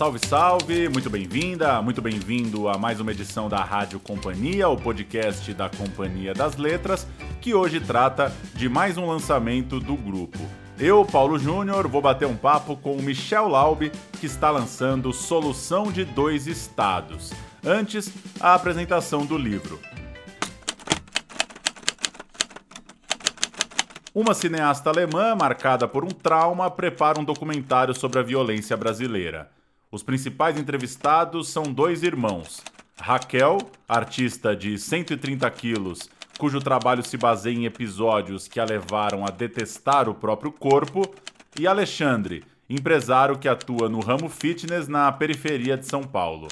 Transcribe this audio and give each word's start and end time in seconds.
salve, 0.00 0.18
salve! 0.26 0.88
Muito 0.88 1.10
bem-vinda, 1.10 1.82
muito 1.82 2.00
bem-vindo 2.00 2.70
a 2.70 2.78
mais 2.78 3.00
uma 3.00 3.10
edição 3.10 3.50
da 3.50 3.62
Rádio 3.62 4.00
Companhia, 4.00 4.66
o 4.66 4.74
podcast 4.74 5.52
da 5.52 5.68
Companhia 5.68 6.32
das 6.32 6.56
Letras, 6.56 7.06
que 7.38 7.52
hoje 7.52 7.78
trata 7.80 8.32
de 8.54 8.66
mais 8.66 8.96
um 8.96 9.04
lançamento 9.04 9.78
do 9.78 9.94
grupo. 9.94 10.38
Eu, 10.78 11.04
Paulo 11.04 11.38
Júnior, 11.38 11.86
vou 11.86 12.00
bater 12.00 12.26
um 12.26 12.34
papo 12.34 12.78
com 12.78 12.96
o 12.96 13.02
Michel 13.02 13.46
Laube, 13.46 13.92
que 14.18 14.24
está 14.24 14.50
lançando 14.50 15.12
Solução 15.12 15.92
de 15.92 16.06
Dois 16.06 16.46
Estados. 16.46 17.30
Antes, 17.62 18.10
a 18.40 18.54
apresentação 18.54 19.26
do 19.26 19.36
livro. 19.36 19.78
Uma 24.14 24.32
cineasta 24.32 24.88
alemã, 24.88 25.36
marcada 25.36 25.86
por 25.86 26.04
um 26.04 26.08
trauma, 26.08 26.70
prepara 26.70 27.20
um 27.20 27.24
documentário 27.24 27.94
sobre 27.94 28.18
a 28.18 28.22
violência 28.22 28.78
brasileira. 28.78 29.59
Os 29.92 30.04
principais 30.04 30.56
entrevistados 30.56 31.48
são 31.48 31.64
dois 31.64 32.04
irmãos. 32.04 32.62
Raquel, 33.00 33.58
artista 33.88 34.54
de 34.54 34.78
130 34.78 35.50
quilos, 35.50 36.08
cujo 36.38 36.60
trabalho 36.60 37.02
se 37.02 37.16
baseia 37.16 37.56
em 37.56 37.64
episódios 37.64 38.46
que 38.46 38.60
a 38.60 38.64
levaram 38.64 39.26
a 39.26 39.30
detestar 39.30 40.08
o 40.08 40.14
próprio 40.14 40.52
corpo, 40.52 41.02
e 41.58 41.66
Alexandre, 41.66 42.44
empresário 42.68 43.36
que 43.36 43.48
atua 43.48 43.88
no 43.88 43.98
ramo 43.98 44.28
fitness 44.28 44.86
na 44.86 45.10
periferia 45.10 45.76
de 45.76 45.86
São 45.86 46.04
Paulo. 46.04 46.46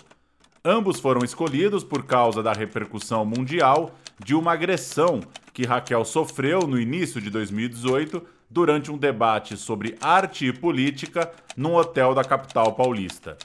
Ambos 0.65 0.99
foram 0.99 1.25
escolhidos 1.25 1.85
por 1.85 2.05
causa 2.07 2.43
da 2.43 2.53
repercussão 2.53 3.25
mundial 3.25 3.93
de 4.25 4.35
uma 4.35 4.53
agressão 4.53 5.21
que 5.53 5.67
Raquel 5.67 6.05
sofreu 6.05 6.61
no 6.67 6.79
início 6.79 7.21
de 7.21 7.31
2018 7.31 8.23
durante 8.51 8.91
um 8.91 8.97
debate 8.97 9.57
sobre 9.57 9.97
arte 10.01 10.47
e 10.47 10.53
política 10.53 11.31
num 11.57 11.75
hotel 11.75 12.15
da 12.15 12.25
capital 12.25 12.73
paulista. 12.73 13.37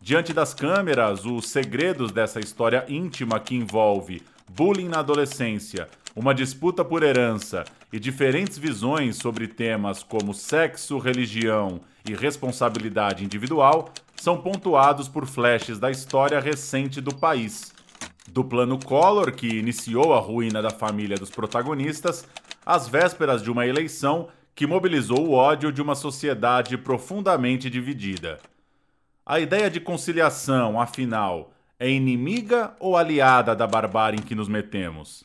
Diante 0.00 0.32
das 0.32 0.54
câmeras, 0.54 1.24
os 1.24 1.48
segredos 1.48 2.12
dessa 2.12 2.38
história 2.38 2.84
íntima 2.88 3.40
que 3.40 3.54
envolve 3.54 4.22
bullying 4.48 4.88
na 4.88 5.00
adolescência, 5.00 5.88
uma 6.14 6.34
disputa 6.34 6.84
por 6.84 7.02
herança 7.02 7.64
e 7.92 7.98
diferentes 7.98 8.56
visões 8.56 9.16
sobre 9.16 9.48
temas 9.48 10.02
como 10.02 10.32
sexo, 10.32 10.98
religião 10.98 11.80
e 12.08 12.14
responsabilidade 12.14 13.24
individual 13.24 13.90
são 14.14 14.40
pontuados 14.40 15.08
por 15.08 15.26
flashes 15.26 15.78
da 15.78 15.90
história 15.90 16.38
recente 16.38 17.00
do 17.00 17.14
país. 17.14 17.73
Do 18.30 18.44
plano 18.44 18.78
Collor, 18.78 19.32
que 19.32 19.46
iniciou 19.46 20.14
a 20.14 20.18
ruína 20.18 20.62
da 20.62 20.70
família 20.70 21.16
dos 21.16 21.30
protagonistas, 21.30 22.26
às 22.64 22.88
vésperas 22.88 23.42
de 23.42 23.50
uma 23.50 23.66
eleição 23.66 24.28
que 24.54 24.66
mobilizou 24.66 25.26
o 25.26 25.32
ódio 25.32 25.72
de 25.72 25.82
uma 25.82 25.94
sociedade 25.94 26.78
profundamente 26.78 27.68
dividida. 27.68 28.38
A 29.26 29.40
ideia 29.40 29.70
de 29.70 29.80
conciliação, 29.80 30.80
afinal, 30.80 31.52
é 31.78 31.90
inimiga 31.90 32.74
ou 32.78 32.96
aliada 32.96 33.54
da 33.54 33.66
barbárie 33.66 34.18
em 34.18 34.22
que 34.22 34.34
nos 34.34 34.48
metemos? 34.48 35.22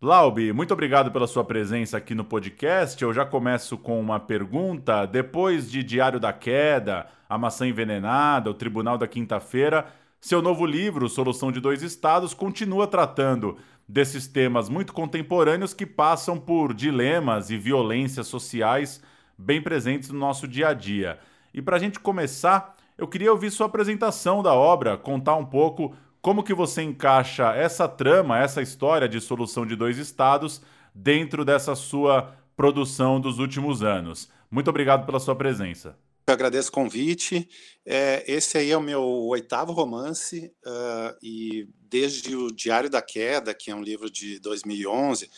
Laube, 0.00 0.52
muito 0.52 0.72
obrigado 0.72 1.10
pela 1.10 1.26
sua 1.26 1.44
presença 1.44 1.96
aqui 1.96 2.14
no 2.14 2.24
podcast. 2.24 3.02
Eu 3.02 3.12
já 3.12 3.24
começo 3.24 3.76
com 3.76 3.98
uma 3.98 4.20
pergunta. 4.20 5.06
Depois 5.06 5.70
de 5.70 5.82
Diário 5.82 6.20
da 6.20 6.32
Queda, 6.32 7.06
A 7.28 7.36
Maçã 7.36 7.66
Envenenada, 7.66 8.50
O 8.50 8.54
Tribunal 8.54 8.98
da 8.98 9.06
Quinta-feira, 9.06 9.86
seu 10.26 10.42
novo 10.42 10.66
livro, 10.66 11.08
Solução 11.08 11.52
de 11.52 11.60
Dois 11.60 11.84
Estados, 11.84 12.34
continua 12.34 12.88
tratando 12.88 13.58
desses 13.86 14.26
temas 14.26 14.68
muito 14.68 14.92
contemporâneos 14.92 15.72
que 15.72 15.86
passam 15.86 16.36
por 16.36 16.74
dilemas 16.74 17.48
e 17.48 17.56
violências 17.56 18.26
sociais 18.26 19.00
bem 19.38 19.62
presentes 19.62 20.08
no 20.10 20.18
nosso 20.18 20.48
dia 20.48 20.70
a 20.70 20.74
dia. 20.74 21.20
E 21.54 21.62
para 21.62 21.76
a 21.76 21.78
gente 21.78 22.00
começar, 22.00 22.74
eu 22.98 23.06
queria 23.06 23.30
ouvir 23.30 23.52
sua 23.52 23.66
apresentação 23.66 24.42
da 24.42 24.52
obra, 24.52 24.96
contar 24.96 25.36
um 25.36 25.46
pouco 25.46 25.94
como 26.20 26.42
que 26.42 26.52
você 26.52 26.82
encaixa 26.82 27.54
essa 27.54 27.86
trama, 27.86 28.36
essa 28.36 28.60
história 28.60 29.08
de 29.08 29.20
solução 29.20 29.64
de 29.64 29.76
dois 29.76 29.96
estados 29.96 30.60
dentro 30.92 31.44
dessa 31.44 31.76
sua 31.76 32.34
produção 32.56 33.20
dos 33.20 33.38
últimos 33.38 33.84
anos. 33.84 34.28
Muito 34.50 34.68
obrigado 34.70 35.06
pela 35.06 35.20
sua 35.20 35.36
presença. 35.36 35.96
Eu 36.26 36.34
agradeço 36.34 36.70
o 36.70 36.72
convite. 36.72 37.48
É, 37.84 38.24
esse 38.26 38.58
aí 38.58 38.72
é 38.72 38.76
o 38.76 38.82
meu 38.82 39.02
oitavo 39.02 39.72
romance 39.72 40.52
uh, 40.66 41.16
e 41.22 41.68
desde 41.88 42.34
o 42.34 42.50
Diário 42.50 42.90
da 42.90 43.00
Queda, 43.00 43.54
que 43.54 43.70
é 43.70 43.74
um 43.74 43.82
livro 43.82 44.10
de 44.10 44.40
2011, 44.40 45.30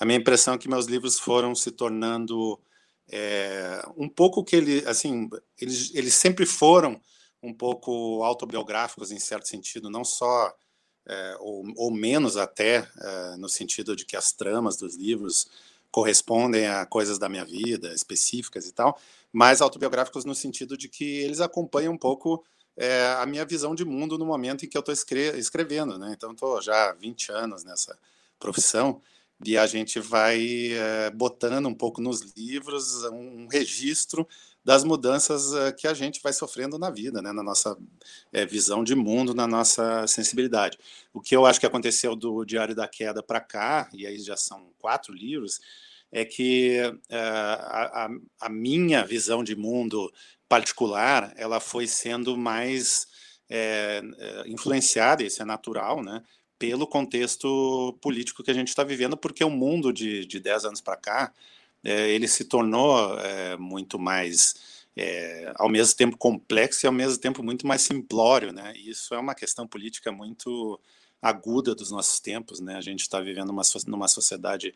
a 0.00 0.04
minha 0.04 0.18
impressão 0.18 0.54
é 0.54 0.58
que 0.58 0.68
meus 0.68 0.86
livros 0.86 1.16
foram 1.16 1.54
se 1.54 1.70
tornando 1.70 2.58
é, 3.08 3.84
um 3.96 4.08
pouco 4.08 4.42
que 4.42 4.56
ele, 4.56 4.84
assim, 4.84 5.30
eles, 5.60 5.94
eles 5.94 6.14
sempre 6.14 6.44
foram 6.44 7.00
um 7.40 7.54
pouco 7.54 8.24
autobiográficos 8.24 9.12
em 9.12 9.20
certo 9.20 9.46
sentido, 9.46 9.88
não 9.88 10.04
só 10.04 10.52
é, 11.06 11.36
ou, 11.38 11.64
ou, 11.76 11.90
menos 11.92 12.36
até 12.36 12.88
é, 13.00 13.36
no 13.36 13.48
sentido 13.48 13.94
de 13.94 14.04
que 14.04 14.16
as 14.16 14.32
tramas 14.32 14.76
dos 14.76 14.96
livros 14.96 15.46
correspondem 15.90 16.66
a 16.66 16.86
coisas 16.86 17.18
da 17.18 17.28
minha 17.28 17.44
vida 17.44 17.92
específicas 17.94 18.66
e 18.66 18.72
tal, 18.72 18.98
mas 19.32 19.60
autobiográficos 19.60 20.24
no 20.24 20.34
sentido 20.34 20.76
de 20.76 20.88
que 20.88 21.04
eles 21.04 21.40
acompanham 21.40 21.94
um 21.94 21.98
pouco 21.98 22.44
é, 22.76 23.16
a 23.18 23.26
minha 23.26 23.44
visão 23.44 23.74
de 23.74 23.84
mundo 23.84 24.18
no 24.18 24.26
momento 24.26 24.64
em 24.64 24.68
que 24.68 24.76
eu 24.76 24.80
estou 24.80 24.92
escre 24.92 25.38
escrevendo, 25.38 25.98
né? 25.98 26.12
Então 26.16 26.32
estou 26.32 26.60
já 26.60 26.90
há 26.90 26.92
20 26.92 27.32
anos 27.32 27.64
nessa 27.64 27.98
profissão 28.38 29.00
e 29.44 29.56
a 29.56 29.66
gente 29.66 29.98
vai 29.98 30.72
é, 30.72 31.10
botando 31.10 31.66
um 31.66 31.74
pouco 31.74 32.00
nos 32.00 32.20
livros 32.36 33.04
um 33.04 33.46
registro 33.48 34.26
das 34.64 34.84
mudanças 34.84 35.52
uh, 35.52 35.74
que 35.76 35.88
a 35.88 35.94
gente 35.94 36.20
vai 36.22 36.32
sofrendo 36.32 36.78
na 36.78 36.88
vida, 36.88 37.20
né, 37.20 37.32
na 37.32 37.42
nossa 37.42 37.76
é, 38.32 38.46
visão 38.46 38.84
de 38.84 38.94
mundo, 38.94 39.34
na 39.34 39.46
nossa 39.46 40.06
sensibilidade. 40.06 40.78
O 41.12 41.20
que 41.20 41.34
eu 41.34 41.44
acho 41.44 41.58
que 41.58 41.66
aconteceu 41.66 42.14
do 42.14 42.44
Diário 42.44 42.74
da 42.74 42.86
Queda 42.86 43.22
para 43.22 43.40
cá, 43.40 43.88
e 43.92 44.06
aí 44.06 44.18
já 44.18 44.36
são 44.36 44.68
quatro 44.78 45.12
livros, 45.12 45.60
é 46.12 46.24
que 46.24 46.78
uh, 46.82 47.08
a, 47.10 48.10
a, 48.40 48.48
minha 48.48 49.04
visão 49.04 49.42
de 49.42 49.56
mundo 49.56 50.12
particular 50.46 51.32
ela 51.36 51.58
foi 51.58 51.86
sendo 51.86 52.36
mais 52.36 53.06
é, 53.48 54.02
influenciada, 54.46 55.22
isso 55.22 55.42
é 55.42 55.44
natural, 55.44 56.02
né, 56.02 56.22
pelo 56.62 56.86
contexto 56.86 57.98
político 58.00 58.42
que 58.42 58.50
a 58.52 58.54
gente 58.54 58.68
está 58.68 58.84
vivendo, 58.84 59.16
porque 59.16 59.42
o 59.42 59.50
mundo 59.50 59.92
de, 59.92 60.24
de 60.24 60.38
10 60.38 60.66
anos 60.66 60.80
para 60.80 60.96
cá, 60.96 61.32
é, 61.82 62.08
ele 62.10 62.28
se 62.28 62.44
tornou 62.44 63.18
é, 63.18 63.56
muito 63.56 63.98
mais, 63.98 64.86
é, 64.96 65.52
ao 65.56 65.68
mesmo 65.68 65.96
tempo 65.96 66.16
complexo 66.16 66.84
e 66.84 66.86
ao 66.86 66.92
mesmo 66.92 67.18
tempo 67.18 67.42
muito 67.42 67.66
mais 67.66 67.82
simplório, 67.82 68.52
né? 68.52 68.74
Isso 68.76 69.12
é 69.12 69.18
uma 69.18 69.34
questão 69.34 69.66
política 69.66 70.12
muito 70.12 70.78
aguda 71.20 71.74
dos 71.74 71.90
nossos 71.90 72.20
tempos, 72.20 72.60
né? 72.60 72.76
A 72.76 72.80
gente 72.80 73.00
está 73.00 73.18
vivendo 73.20 73.50
uma, 73.50 73.62
numa 73.88 74.06
sociedade 74.06 74.72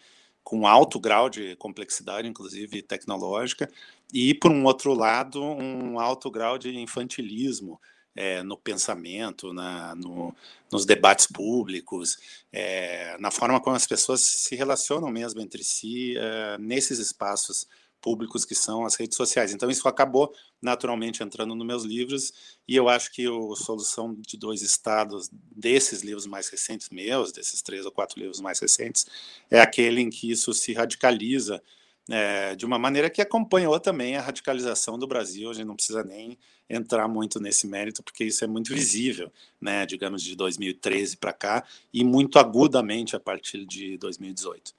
com 0.46 0.64
alto 0.64 1.00
grau 1.00 1.28
de 1.28 1.56
complexidade, 1.56 2.28
inclusive 2.28 2.80
tecnológica, 2.80 3.68
e 4.14 4.32
por 4.32 4.52
um 4.52 4.64
outro 4.64 4.94
lado, 4.94 5.42
um 5.42 5.98
alto 5.98 6.30
grau 6.30 6.56
de 6.56 6.78
infantilismo, 6.78 7.80
é, 8.14 8.44
no 8.44 8.56
pensamento, 8.56 9.52
na, 9.52 9.96
no, 9.96 10.32
nos 10.70 10.86
debates 10.86 11.26
públicos, 11.26 12.16
é, 12.52 13.16
na 13.18 13.32
forma 13.32 13.60
como 13.60 13.74
as 13.74 13.88
pessoas 13.88 14.20
se 14.20 14.54
relacionam 14.54 15.10
mesmo 15.10 15.40
entre 15.40 15.64
si 15.64 16.16
é, 16.16 16.56
nesses 16.58 17.00
espaços 17.00 17.66
públicos 18.00 18.44
que 18.44 18.54
são 18.54 18.84
as 18.84 18.94
redes 18.94 19.16
sociais. 19.16 19.52
Então 19.52 19.70
isso 19.70 19.88
acabou 19.88 20.32
naturalmente 20.60 21.22
entrando 21.22 21.54
nos 21.54 21.66
meus 21.66 21.84
livros 21.84 22.32
e 22.66 22.76
eu 22.76 22.88
acho 22.88 23.12
que 23.12 23.28
o 23.28 23.54
Solução 23.56 24.14
de 24.14 24.36
Dois 24.36 24.62
Estados 24.62 25.30
desses 25.32 26.02
livros 26.02 26.26
mais 26.26 26.48
recentes 26.48 26.88
meus, 26.90 27.32
desses 27.32 27.62
três 27.62 27.84
ou 27.84 27.92
quatro 27.92 28.18
livros 28.18 28.40
mais 28.40 28.58
recentes, 28.58 29.06
é 29.50 29.60
aquele 29.60 30.00
em 30.00 30.10
que 30.10 30.30
isso 30.30 30.52
se 30.52 30.72
radicaliza 30.72 31.62
é, 32.08 32.54
de 32.54 32.64
uma 32.64 32.78
maneira 32.78 33.10
que 33.10 33.20
acompanhou 33.20 33.78
também 33.80 34.16
a 34.16 34.22
radicalização 34.22 34.98
do 34.98 35.06
Brasil. 35.06 35.50
A 35.50 35.54
gente 35.54 35.66
não 35.66 35.76
precisa 35.76 36.04
nem 36.04 36.38
entrar 36.68 37.08
muito 37.08 37.40
nesse 37.40 37.66
mérito, 37.66 38.02
porque 38.02 38.24
isso 38.24 38.44
é 38.44 38.46
muito 38.46 38.72
visível, 38.72 39.32
né, 39.60 39.86
digamos, 39.86 40.22
de 40.22 40.34
2013 40.34 41.16
para 41.16 41.32
cá, 41.32 41.64
e 41.92 42.04
muito 42.04 42.38
agudamente 42.38 43.14
a 43.14 43.20
partir 43.20 43.64
de 43.64 43.96
2018. 43.98 44.74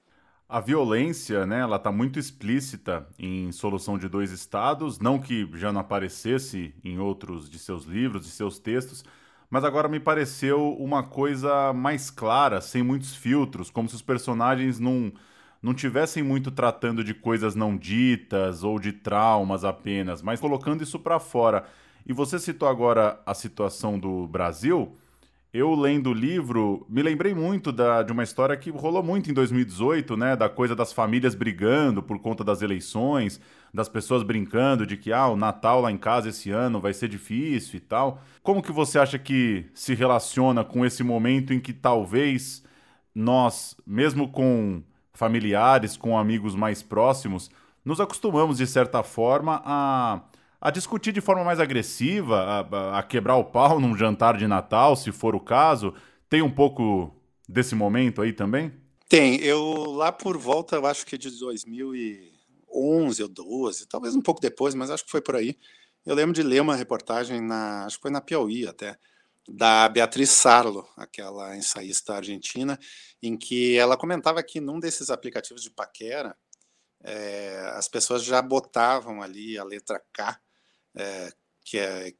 A 0.48 0.60
violência, 0.60 1.44
né, 1.44 1.60
ela 1.60 1.76
está 1.76 1.92
muito 1.92 2.18
explícita 2.18 3.06
em 3.18 3.52
Solução 3.52 3.98
de 3.98 4.08
Dois 4.08 4.30
Estados, 4.32 4.98
não 4.98 5.18
que 5.18 5.46
já 5.54 5.70
não 5.70 5.80
aparecesse 5.82 6.74
em 6.82 6.98
outros 6.98 7.50
de 7.50 7.58
seus 7.58 7.84
livros, 7.84 8.24
de 8.24 8.30
seus 8.30 8.58
textos, 8.58 9.04
mas 9.50 9.62
agora 9.62 9.88
me 9.88 10.00
pareceu 10.00 10.72
uma 10.78 11.02
coisa 11.02 11.72
mais 11.74 12.10
clara, 12.10 12.62
sem 12.62 12.82
muitos 12.82 13.14
filtros, 13.14 13.70
como 13.70 13.88
se 13.90 13.94
os 13.94 14.02
personagens 14.02 14.78
não 14.78 15.12
não 15.60 15.74
tivessem 15.74 16.22
muito 16.22 16.52
tratando 16.52 17.02
de 17.02 17.12
coisas 17.12 17.54
não 17.56 17.76
ditas 17.76 18.62
ou 18.62 18.78
de 18.78 18.92
traumas 18.92 19.64
apenas, 19.64 20.22
mas 20.22 20.38
colocando 20.40 20.82
isso 20.84 21.00
para 21.00 21.18
fora. 21.18 21.66
E 22.06 22.12
você 22.12 22.38
citou 22.38 22.68
agora 22.68 23.20
a 23.26 23.34
situação 23.34 23.98
do 23.98 24.26
Brasil. 24.28 24.96
Eu 25.52 25.74
lendo 25.74 26.10
o 26.10 26.14
livro, 26.14 26.86
me 26.88 27.02
lembrei 27.02 27.34
muito 27.34 27.72
da, 27.72 28.02
de 28.02 28.12
uma 28.12 28.22
história 28.22 28.56
que 28.56 28.70
rolou 28.70 29.02
muito 29.02 29.30
em 29.30 29.34
2018, 29.34 30.16
né? 30.16 30.36
Da 30.36 30.48
coisa 30.48 30.76
das 30.76 30.92
famílias 30.92 31.34
brigando 31.34 32.02
por 32.02 32.18
conta 32.18 32.44
das 32.44 32.60
eleições, 32.60 33.40
das 33.72 33.88
pessoas 33.88 34.22
brincando 34.22 34.86
de 34.86 34.96
que 34.96 35.12
ah, 35.12 35.26
o 35.28 35.36
Natal 35.36 35.80
lá 35.80 35.90
em 35.90 35.96
casa 35.96 36.28
esse 36.28 36.50
ano 36.50 36.80
vai 36.80 36.92
ser 36.92 37.08
difícil 37.08 37.78
e 37.78 37.80
tal. 37.80 38.22
Como 38.42 38.62
que 38.62 38.72
você 38.72 38.98
acha 38.98 39.18
que 39.18 39.66
se 39.72 39.94
relaciona 39.94 40.64
com 40.64 40.84
esse 40.84 41.02
momento 41.02 41.54
em 41.54 41.60
que 41.60 41.72
talvez 41.72 42.62
nós, 43.14 43.74
mesmo 43.86 44.28
com 44.28 44.82
familiares, 45.14 45.96
com 45.96 46.16
amigos 46.18 46.54
mais 46.54 46.82
próximos, 46.82 47.50
nos 47.84 48.00
acostumamos 48.00 48.58
de 48.58 48.66
certa 48.66 49.02
forma 49.02 49.62
a 49.64 50.20
a 50.60 50.70
discutir 50.70 51.12
de 51.12 51.20
forma 51.20 51.44
mais 51.44 51.60
agressiva, 51.60 52.66
a, 52.70 52.98
a, 52.98 53.02
quebrar 53.02 53.36
o 53.36 53.44
pau 53.44 53.78
num 53.78 53.96
jantar 53.96 54.36
de 54.36 54.46
Natal, 54.46 54.96
se 54.96 55.12
for 55.12 55.34
o 55.34 55.40
caso. 55.40 55.94
Tem 56.28 56.42
um 56.42 56.50
pouco 56.50 57.14
desse 57.48 57.74
momento 57.74 58.20
aí 58.20 58.32
também? 58.32 58.72
Tem. 59.08 59.36
Eu 59.36 59.84
lá 59.92 60.10
por 60.10 60.36
volta, 60.36 60.76
eu 60.76 60.86
acho 60.86 61.06
que 61.06 61.16
de 61.16 61.30
2011 61.38 63.22
ou 63.22 63.28
12, 63.28 63.86
talvez 63.86 64.14
um 64.14 64.20
pouco 64.20 64.40
depois, 64.40 64.74
mas 64.74 64.90
acho 64.90 65.04
que 65.04 65.10
foi 65.10 65.22
por 65.22 65.36
aí. 65.36 65.56
Eu 66.04 66.14
lembro 66.14 66.34
de 66.34 66.42
ler 66.42 66.60
uma 66.60 66.74
reportagem 66.74 67.40
na, 67.40 67.84
acho 67.84 67.96
que 67.96 68.02
foi 68.02 68.10
na 68.10 68.20
Piauí 68.20 68.66
até, 68.66 68.96
da 69.48 69.88
Beatriz 69.88 70.30
Sarlo, 70.30 70.86
aquela 70.96 71.56
ensaísta 71.56 72.14
argentina, 72.14 72.78
em 73.22 73.36
que 73.36 73.76
ela 73.76 73.96
comentava 73.96 74.42
que 74.42 74.60
num 74.60 74.80
desses 74.80 75.08
aplicativos 75.08 75.62
de 75.62 75.70
paquera, 75.70 76.36
é, 77.02 77.72
as 77.76 77.88
pessoas 77.88 78.24
já 78.24 78.42
botavam 78.42 79.22
ali 79.22 79.56
a 79.56 79.64
letra 79.64 80.02
K 80.12 80.38
é, 80.98 81.32
que, 81.64 81.78
é, 81.78 82.12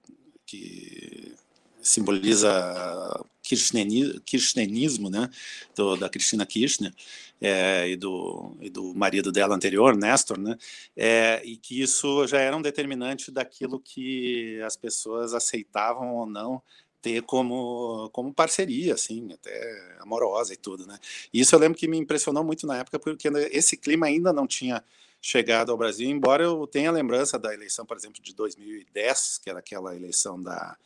que 0.46 1.34
simboliza 1.82 3.24
kirchnerismo, 3.42 5.08
né, 5.10 5.28
do, 5.74 5.96
da 5.96 6.08
Cristina 6.08 6.44
Kirchner 6.44 6.92
é, 7.40 7.88
e, 7.88 7.96
do, 7.96 8.56
e 8.60 8.68
do 8.68 8.94
marido 8.94 9.32
dela 9.32 9.54
anterior, 9.54 9.96
Nestor, 9.96 10.38
né, 10.38 10.56
é, 10.96 11.42
e 11.44 11.56
que 11.56 11.80
isso 11.80 12.26
já 12.26 12.40
era 12.40 12.56
um 12.56 12.62
determinante 12.62 13.30
daquilo 13.30 13.80
que 13.80 14.60
as 14.62 14.76
pessoas 14.76 15.34
aceitavam 15.34 16.14
ou 16.14 16.26
não 16.26 16.62
ter 17.00 17.22
como, 17.22 18.10
como 18.12 18.34
parceria, 18.34 18.94
assim, 18.94 19.32
até 19.32 19.96
amorosa 20.00 20.52
e 20.52 20.56
tudo, 20.56 20.86
né. 20.86 20.98
E 21.32 21.40
isso 21.40 21.54
eu 21.54 21.58
lembro 21.58 21.78
que 21.78 21.88
me 21.88 21.96
impressionou 21.96 22.44
muito 22.44 22.66
na 22.66 22.78
época, 22.78 22.98
porque 22.98 23.28
esse 23.50 23.76
clima 23.76 24.06
ainda 24.06 24.32
não 24.32 24.46
tinha 24.46 24.84
chegado 25.20 25.72
ao 25.72 25.78
Brasil, 25.78 26.08
embora 26.08 26.44
eu 26.44 26.66
tenha 26.66 26.90
lembrança 26.90 27.38
da 27.38 27.52
eleição, 27.52 27.84
por 27.84 27.96
exemplo, 27.96 28.22
de 28.22 28.34
2010, 28.34 29.38
que 29.38 29.50
era 29.50 29.58
aquela 29.58 29.94
eleição 29.94 30.40
da 30.42 30.76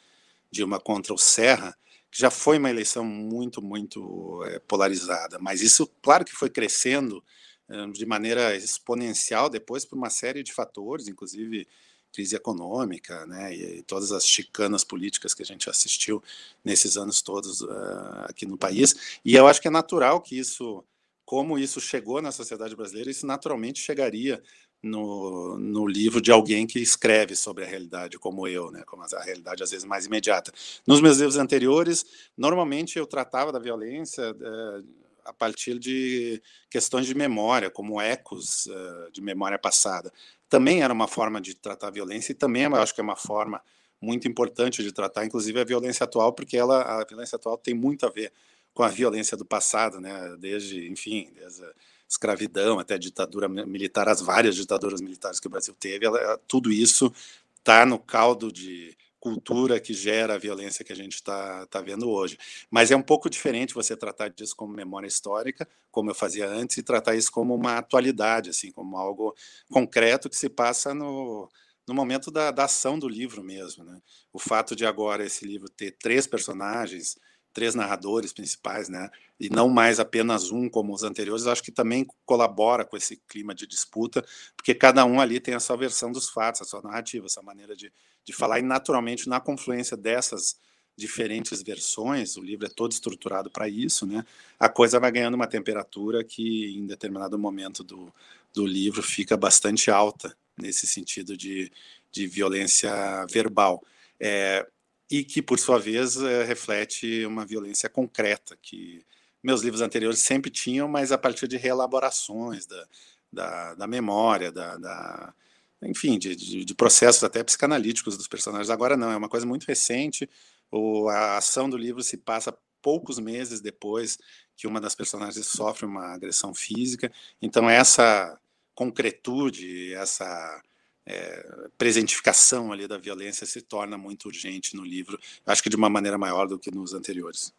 Dilma 0.51 0.81
contra 0.81 1.13
o 1.13 1.19
Serra, 1.19 1.77
que 2.11 2.21
já 2.21 2.31
foi 2.31 2.59
uma 2.59 2.71
eleição 2.71 3.05
muito, 3.05 3.63
muito 3.63 4.43
é, 4.45 4.59
polarizada, 4.59 5.39
mas 5.39 5.63
isso, 5.63 5.87
claro 6.03 6.25
que 6.25 6.33
foi 6.33 6.51
crescendo 6.51 7.25
é, 7.69 7.87
de 7.89 8.05
maneira 8.05 8.55
exponencial 8.55 9.49
depois 9.49 9.85
por 9.85 9.97
uma 9.97 10.11
série 10.11 10.43
de 10.43 10.53
fatores, 10.53 11.09
inclusive 11.09 11.67
crise 12.13 12.37
econômica, 12.37 13.27
né, 13.27 13.55
e 13.55 13.83
todas 13.83 14.13
as 14.13 14.27
chicanas 14.27 14.85
políticas 14.85 15.33
que 15.33 15.43
a 15.43 15.47
gente 15.47 15.71
assistiu 15.71 16.23
nesses 16.63 16.99
anos 16.99 17.23
todos 17.23 17.63
uh, 17.63 18.27
aqui 18.29 18.45
no 18.45 18.59
país, 18.59 19.19
e 19.25 19.35
eu 19.35 19.47
acho 19.47 19.63
que 19.63 19.69
é 19.69 19.71
natural 19.71 20.21
que 20.21 20.39
isso 20.39 20.85
como 21.25 21.59
isso 21.59 21.81
chegou 21.81 22.21
na 22.21 22.33
sociedade 22.33 22.77
brasileira, 22.77 23.11
isso 23.11 23.27
naturalmente 23.27 23.81
chegaria 23.81 24.43
no, 24.83 25.57
no 25.59 25.87
livro 25.87 26.21
de 26.21 26.33
alguém 26.33 26.67
que 26.67 26.81
escreve 26.81 27.37
sobre 27.37 27.65
a 27.65 27.67
realidade, 27.67 28.19
como 28.19 28.49
eu, 28.49 28.71
né, 28.71 28.83
como 28.85 29.03
a 29.03 29.23
realidade 29.23 29.63
às 29.63 29.71
vezes 29.71 29.85
mais 29.85 30.07
imediata. 30.07 30.53
Nos 30.87 31.01
meus 31.01 31.19
livros 31.19 31.37
anteriores, 31.37 32.05
normalmente 32.37 32.99
eu 32.99 33.07
tratava 33.07 33.53
da 33.53 33.61
violência 33.61 34.23
é, 34.23 34.83
a 35.25 35.33
partir 35.33 35.79
de 35.79 36.43
questões 36.69 37.07
de 37.07 37.15
memória, 37.15 37.71
como 37.71 38.01
ecos 38.01 38.67
é, 38.67 39.11
de 39.13 39.23
memória 39.23 39.59
passada. 39.59 40.13
Também 40.49 40.83
era 40.83 40.93
uma 40.93 41.07
forma 41.07 41.41
de 41.41 41.55
tratar 41.55 41.89
a 41.89 41.93
violência 41.93 42.33
e 42.33 42.35
também 42.35 42.65
eu 42.65 42.75
acho 42.75 42.95
que 42.95 43.01
é 43.01 43.05
uma 43.05 43.17
forma 43.17 43.63
muito 44.01 44.27
importante 44.27 44.83
de 44.83 44.91
tratar, 44.91 45.25
inclusive 45.25 45.61
a 45.61 45.65
violência 45.65 46.03
atual, 46.03 46.33
porque 46.33 46.57
ela, 46.57 46.83
a 46.83 47.05
violência 47.05 47.37
atual 47.37 47.57
tem 47.57 47.73
muito 47.73 48.05
a 48.05 48.11
ver 48.11 48.33
com 48.75 48.83
a 48.83 48.89
violência 48.89 49.37
do 49.37 49.45
passado, 49.45 50.01
né? 50.01 50.37
Desde, 50.39 50.89
enfim, 50.89 51.31
desde 51.35 51.65
a 51.65 51.73
escravidão 52.09 52.79
até 52.79 52.95
a 52.95 52.99
ditadura 52.99 53.49
militar, 53.49 54.09
as 54.09 54.21
várias 54.21 54.55
ditaduras 54.55 55.01
militares 55.01 55.41
que 55.41 55.47
o 55.47 55.51
Brasil 55.51 55.75
teve, 55.79 56.07
ela, 56.07 56.39
tudo 56.47 56.71
isso 56.71 57.13
está 57.59 57.87
no 57.87 57.99
caldo 57.99 58.53
de 58.53 58.97
cultura 59.23 59.79
que 59.79 59.95
gera 59.95 60.35
a 60.35 60.39
violência 60.39 60.85
que 60.85 60.93
a 60.93 60.97
gente 60.97 61.15
está 61.15 61.65
tá 61.67 61.81
vendo 61.81 62.11
hoje. 62.11 62.37
Mas 62.69 62.91
é 62.91 62.97
um 62.97 63.03
pouco 63.03 63.31
diferente 63.31 63.73
você 63.73 63.97
tratar 63.97 64.29
disso 64.29 64.57
como 64.57 64.75
memória 64.75 65.07
histórica, 65.07 65.69
como 65.93 66.11
eu 66.11 66.15
fazia 66.15 66.49
antes, 66.49 66.77
e 66.77 66.83
tratar 66.83 67.15
isso 67.15 67.31
como 67.31 67.55
uma 67.55 67.79
atualidade, 67.79 68.51
assim, 68.51 68.73
como 68.73 68.97
algo 68.97 69.33
concreto 69.71 70.29
que 70.29 70.37
se 70.37 70.49
passa 70.49 70.93
no, 70.93 71.49
no 71.87 71.95
momento 71.95 72.33
da, 72.33 72.51
da 72.51 72.65
ação 72.65 72.99
do 72.99 73.09
livro 73.09 73.45
mesmo. 73.45 73.85
Né? 73.85 74.03
O 74.33 74.41
fato 74.41 74.75
de 74.75 74.85
agora 74.85 75.25
esse 75.25 75.47
livro 75.47 75.69
ter 75.69 75.93
três 75.93 76.27
personagens, 76.27 77.17
três 77.53 77.75
narradores 77.75 78.33
principais, 78.33 78.89
né? 78.89 79.11
E 79.39 79.51
não 79.51 79.69
mais 79.69 80.01
apenas 80.01 80.51
um 80.51 80.69
como 80.69 80.95
os 80.95 81.03
anteriores, 81.03 81.47
acho 81.47 81.63
que 81.63 81.73
também 81.73 82.07
colabora 82.25 82.85
com 82.85 82.97
esse 82.97 83.17
clima 83.29 83.55
de 83.55 83.67
disputa, 83.67 84.25
porque 84.57 84.75
cada 84.75 85.05
um 85.05 85.21
ali 85.21 85.41
tem 85.41 85.55
a 85.55 85.61
sua 85.61 85.77
versão 85.77 86.11
dos 86.11 86.31
fatos, 86.31 86.63
a 86.63 86.65
sua 86.65 86.83
narrativa, 86.83 87.27
a 87.27 87.29
sua 87.29 87.43
maneira 87.43 87.75
de, 87.77 87.93
de 88.25 88.33
falar, 88.33 88.59
e 88.59 88.63
naturalmente 88.63 89.29
na 89.29 89.41
confluência 89.41 89.97
dessas 89.97 90.57
diferentes 90.97 91.63
versões, 91.63 92.37
o 92.37 92.43
livro 92.43 92.67
é 92.67 92.71
todo 92.71 92.93
estruturado 92.93 93.51
para 93.51 93.69
isso, 93.69 94.07
né? 94.07 94.25
A 94.59 94.69
coisa 94.69 95.01
vai 95.01 95.11
ganhando 95.11 95.35
uma 95.35 95.47
temperatura 95.47 96.23
que 96.23 96.77
em 96.77 96.87
determinado 96.87 97.39
momento 97.39 97.83
do, 97.83 98.13
do 98.53 98.67
livro 98.67 99.03
fica 99.03 99.37
bastante 99.37 99.91
alta 99.91 100.37
nesse 100.57 100.87
sentido 100.87 101.37
de, 101.37 101.73
de 102.11 102.27
violência 102.27 102.93
verbal. 103.31 103.83
É, 104.21 104.67
e 105.13 105.23
que, 105.23 105.43
por 105.43 105.59
sua 105.59 105.79
vez, 105.79 106.17
é, 106.17 106.43
reflete 106.43 107.27
uma 107.27 107.45
violência 107.45 107.87
concreta 107.87 108.57
que 108.63 109.05
meus 109.43 109.61
livros 109.61 109.83
anteriores 109.83 110.21
sempre 110.21 110.51
tinham, 110.51 110.89
mas 110.89 111.13
a 111.13 111.19
partir 111.19 111.47
de 111.47 111.59
reelaborações 111.59 112.65
da, 112.65 112.89
da, 113.31 113.75
da 113.75 113.87
memória, 113.87 114.51
da, 114.51 114.79
da 114.79 115.35
enfim, 115.83 116.19
de, 116.19 116.35
de, 116.35 116.65
de, 116.65 116.75
processos 116.75 117.23
até 117.23 117.45
psicanalíticos 117.45 118.17
dos 118.17 118.27
personagens. 118.27 118.71
Agora 118.71 118.97
não, 118.97 119.11
é 119.11 119.17
uma 119.17 119.29
coisa 119.29 119.45
muito 119.45 119.65
recente. 119.65 120.31
O, 120.71 121.07
a 121.11 121.37
ação 121.37 121.69
do 121.69 121.77
livro 121.77 122.03
se 122.03 122.17
passa 122.17 122.57
poucos 122.81 123.19
meses 123.19 123.61
depois 123.61 124.19
que 124.57 124.67
uma 124.67 124.81
das 124.81 124.95
personagens 124.95 125.47
sofre 125.47 125.85
uma 125.85 126.15
agressão 126.15 126.55
física. 126.55 127.13
Então 127.43 127.69
essa 127.69 128.41
concretude, 128.75 129.93
essa 129.93 130.63
é, 131.07 131.69
presentificação 131.77 132.73
ali 132.73 132.87
da 132.87 132.99
violência 132.99 133.47
se 133.47 133.61
torna 133.61 133.99
muito 133.99 134.27
urgente 134.27 134.77
no 134.77 134.85
livro, 134.85 135.19
acho 135.47 135.63
que 135.63 135.71
de 135.71 135.77
uma 135.77 135.89
maneira 135.89 136.17
maior 136.17 136.47
do 136.47 136.59
que 136.59 136.71
nos 136.71 136.95
anteriores. 136.95 137.53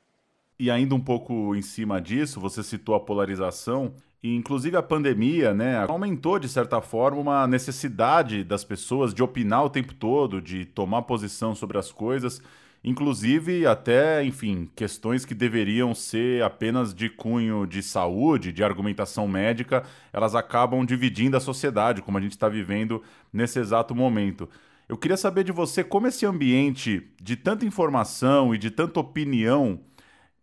E 0.59 0.69
ainda 0.69 0.95
um 0.95 1.01
pouco 1.01 1.55
em 1.55 1.61
cima 1.61 1.99
disso, 1.99 2.39
você 2.39 2.63
citou 2.63 2.95
a 2.95 2.99
polarização, 2.99 3.93
e 4.21 4.33
inclusive 4.35 4.77
a 4.77 4.83
pandemia, 4.83 5.53
né, 5.53 5.77
aumentou 5.85 6.39
de 6.39 6.47
certa 6.47 6.81
forma 6.81 7.19
uma 7.19 7.45
necessidade 7.45 8.43
das 8.43 8.63
pessoas 8.63 9.13
de 9.13 9.21
opinar 9.21 9.65
o 9.65 9.69
tempo 9.69 9.93
todo, 9.93 10.41
de 10.41 10.63
tomar 10.63 11.01
posição 11.01 11.53
sobre 11.53 11.77
as 11.77 11.91
coisas 11.91 12.41
inclusive 12.83 13.65
até, 13.65 14.23
enfim, 14.23 14.69
questões 14.75 15.25
que 15.25 15.33
deveriam 15.33 15.95
ser 15.95 16.43
apenas 16.43 16.93
de 16.93 17.09
cunho 17.09 17.65
de 17.65 17.81
saúde, 17.81 18.51
de 18.51 18.63
argumentação 18.63 19.27
médica, 19.27 19.83
elas 20.11 20.35
acabam 20.35 20.85
dividindo 20.85 21.37
a 21.37 21.39
sociedade, 21.39 22.01
como 22.01 22.17
a 22.17 22.21
gente 22.21 22.33
está 22.33 22.49
vivendo 22.49 23.01
nesse 23.31 23.59
exato 23.59 23.95
momento. 23.95 24.49
Eu 24.89 24.97
queria 24.97 25.17
saber 25.17 25.43
de 25.43 25.51
você 25.51 25.83
como 25.83 26.07
esse 26.07 26.25
ambiente 26.25 27.09
de 27.21 27.35
tanta 27.37 27.65
informação 27.65 28.53
e 28.53 28.57
de 28.57 28.69
tanta 28.69 28.99
opinião 28.99 29.79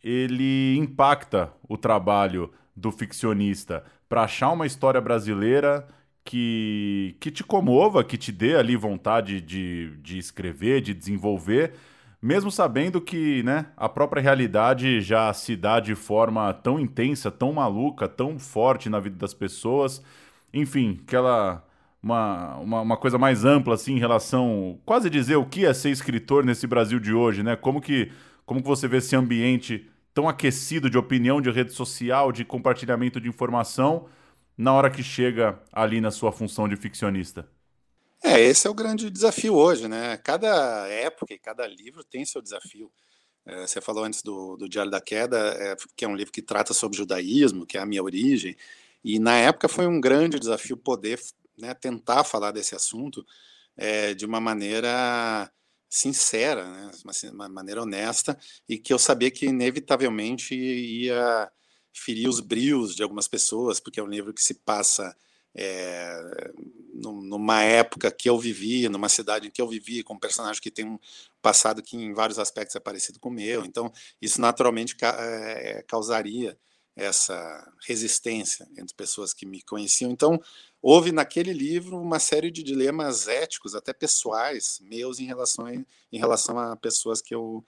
ele 0.03 0.77
impacta 0.79 1.53
o 1.69 1.77
trabalho 1.77 2.51
do 2.75 2.91
ficcionista 2.91 3.85
para 4.09 4.23
achar 4.23 4.51
uma 4.51 4.67
história 4.67 5.01
brasileira 5.01 5.87
que, 6.25 7.17
que 7.21 7.31
te 7.31 7.45
comova, 7.45 8.03
que 8.03 8.17
te 8.17 8.33
dê 8.33 8.57
ali 8.57 8.77
vontade 8.77 9.41
de, 9.41 9.97
de 10.03 10.19
escrever, 10.19 10.81
de 10.81 10.95
desenvolver, 10.95 11.75
mesmo 12.23 12.51
sabendo 12.51 13.01
que 13.01 13.43
né, 13.43 13.67
a 13.77 13.89
própria 13.89 14.23
realidade 14.23 15.01
já 15.01 15.33
se 15.33 15.57
dá 15.57 15.81
de 15.81 15.95
forma 15.95 16.53
tão 16.53 16.79
intensa, 16.79 17.31
tão 17.31 17.53
maluca, 17.53 18.07
tão 18.07 18.39
forte 18.39 18.89
na 18.91 19.01
vida 19.01 19.17
das 19.17 19.35
pessoas. 19.35 20.03
Enfim, 20.53 21.01
aquela. 21.07 21.67
Uma, 22.03 22.57
uma, 22.57 22.81
uma, 22.81 22.97
coisa 22.97 23.19
mais 23.19 23.45
ampla 23.45 23.75
assim 23.75 23.97
em 23.97 23.99
relação 23.99 24.79
quase 24.87 25.11
dizer 25.11 25.37
o 25.37 25.45
que 25.45 25.67
é 25.67 25.75
ser 25.75 25.91
escritor 25.91 26.43
nesse 26.47 26.67
Brasil 26.67 26.99
de 26.99 27.13
hoje, 27.13 27.43
né? 27.43 27.57
Como 27.57 27.79
que 27.79 28.11
como 28.47 28.63
que 28.63 28.69
você 28.69 28.89
vê 28.89 28.97
esse 28.97 29.15
ambiente 29.15 29.87
tão 30.15 30.29
aquecido 30.29 30.89
de 30.91 30.99
opinião, 30.99 31.41
de 31.41 31.51
rede 31.51 31.73
social, 31.73 32.33
de 32.33 32.45
compartilhamento 32.45 33.21
de 33.21 33.29
informação 33.29 34.07
na 34.57 34.73
hora 34.73 34.91
que 34.91 35.03
chega 35.03 35.61
ali 35.73 36.01
na 36.01 36.11
sua 36.11 36.33
função 36.33 36.67
de 36.67 36.75
ficcionista? 36.75 37.47
É, 38.23 38.39
esse 38.41 38.67
é 38.67 38.71
o 38.71 38.75
grande 38.75 39.09
desafio 39.11 39.55
hoje, 39.55 39.89
né? 39.89 40.17
Cada 40.19 40.87
época 40.89 41.33
e 41.33 41.39
cada 41.39 41.67
livro 41.67 42.05
tem 42.05 42.25
seu 42.25 42.43
desafio. 42.43 42.93
É, 43.47 43.67
você 43.67 43.81
falou 43.81 44.05
antes 44.05 44.23
do, 44.23 44.57
do 44.57 44.69
Diário 44.69 44.91
da 44.91 45.01
Queda, 45.01 45.39
é, 45.39 45.77
que 45.97 46.05
é 46.05 46.09
um 46.09 46.15
livro 46.15 46.33
que 46.33 46.43
trata 46.43 46.75
sobre 46.75 46.99
judaísmo, 46.99 47.67
que 47.67 47.79
é 47.79 47.81
a 47.81 47.87
minha 47.87 48.03
origem, 48.03 48.57
e 49.03 49.19
na 49.19 49.37
época 49.37 49.69
foi 49.69 49.87
um 49.87 50.01
grande 50.01 50.39
desafio 50.39 50.77
poder 50.77 51.19
né, 51.59 51.75
tentar 51.75 52.25
falar 52.25 52.53
desse 52.53 52.75
assunto 52.75 53.25
é, 53.77 54.15
de 54.15 54.27
uma 54.27 54.41
maneira 54.41 55.51
sincera, 55.89 56.67
né, 56.71 56.91
uma, 57.33 57.49
maneira 57.49 57.83
honesta, 57.83 58.39
e 58.69 58.79
que 58.79 58.93
eu 58.93 58.99
sabia 58.99 59.31
que 59.31 59.47
inevitavelmente 59.47 60.55
ia 60.55 61.51
ferir 61.93 62.29
os 62.29 62.41
brios 62.41 62.95
de 62.95 63.03
algumas 63.03 63.27
pessoas, 63.27 63.81
porque 63.81 63.99
é 63.99 64.03
um 64.03 64.07
livro 64.07 64.33
que 64.35 64.43
se 64.43 64.55
passa 64.55 65.17
é, 65.55 66.53
numa 66.93 67.63
época 67.63 68.11
que 68.11 68.29
eu 68.29 68.39
vivi, 68.39 68.89
numa 68.89 69.09
cidade 69.09 69.49
em 69.49 69.51
que 69.51 69.61
eu 69.61 69.69
vivi, 69.69 70.03
com 70.03 70.15
um 70.15 70.19
personagem 70.19 70.61
que 70.61 70.71
tem 70.71 70.85
um 70.85 70.99
passado 71.43 71.83
que 71.83 71.97
em 71.97 72.13
vários 72.13 72.39
aspectos 72.39 72.77
é 72.77 72.81
parecido 72.81 73.19
com 73.19 73.29
o 73.29 73.33
meu. 73.33 73.65
Então, 73.65 73.93
isso 74.21 74.41
naturalmente 74.41 74.97
é, 75.03 75.83
causaria 75.87 76.57
essa 76.97 77.73
resistência 77.87 78.69
entre 78.77 78.95
pessoas 78.95 79.33
que 79.33 79.47
me 79.47 79.63
conheciam. 79.63 80.11
Então, 80.11 80.41
houve 80.83 81.13
naquele 81.13 81.53
livro 81.53 81.99
uma 81.99 82.19
série 82.19 82.51
de 82.51 82.63
dilemas 82.63 83.27
éticos, 83.27 83.75
até 83.75 83.93
pessoais, 83.93 84.79
meus 84.83 85.19
em 85.19 85.25
relação 85.25 85.67
em 85.69 86.19
relação 86.19 86.59
a 86.59 86.77
pessoas 86.77 87.23
que 87.23 87.35
eu 87.35 87.65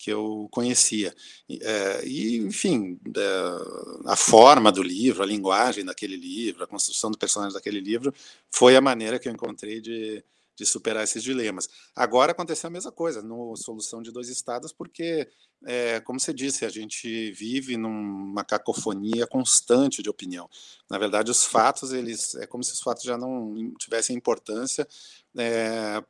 que 0.00 0.10
eu 0.10 0.48
conhecia. 0.50 1.14
É, 1.50 2.06
e, 2.06 2.38
enfim, 2.38 2.98
é, 3.14 4.10
a 4.10 4.16
forma 4.16 4.72
do 4.72 4.82
livro, 4.82 5.22
a 5.22 5.26
linguagem 5.26 5.84
daquele 5.84 6.16
livro, 6.16 6.64
a 6.64 6.66
construção 6.66 7.10
do 7.10 7.18
personagem 7.18 7.52
daquele 7.52 7.80
livro, 7.80 8.14
foi 8.50 8.76
a 8.76 8.80
maneira 8.80 9.18
que 9.18 9.28
eu 9.28 9.32
encontrei 9.32 9.78
de, 9.78 10.24
de 10.56 10.64
superar 10.64 11.04
esses 11.04 11.22
dilemas. 11.22 11.68
Agora 11.94 12.32
aconteceu 12.32 12.68
a 12.68 12.70
mesma 12.70 12.90
coisa 12.90 13.20
no 13.20 13.54
Solução 13.56 14.00
de 14.00 14.10
Dois 14.10 14.30
Estados, 14.30 14.72
porque, 14.72 15.28
é, 15.66 16.00
como 16.00 16.18
você 16.18 16.32
disse, 16.32 16.64
a 16.64 16.70
gente 16.70 17.30
vive 17.32 17.76
numa 17.76 18.42
cacofonia 18.42 19.26
constante 19.26 20.02
de 20.02 20.08
opinião. 20.08 20.48
Na 20.88 20.96
verdade, 20.96 21.30
os 21.30 21.44
fatos, 21.44 21.92
eles 21.92 22.34
é 22.36 22.46
como 22.46 22.64
se 22.64 22.72
os 22.72 22.80
fatos 22.80 23.04
já 23.04 23.18
não 23.18 23.74
tivessem 23.78 24.16
importância, 24.16 24.88
é, 25.36 26.02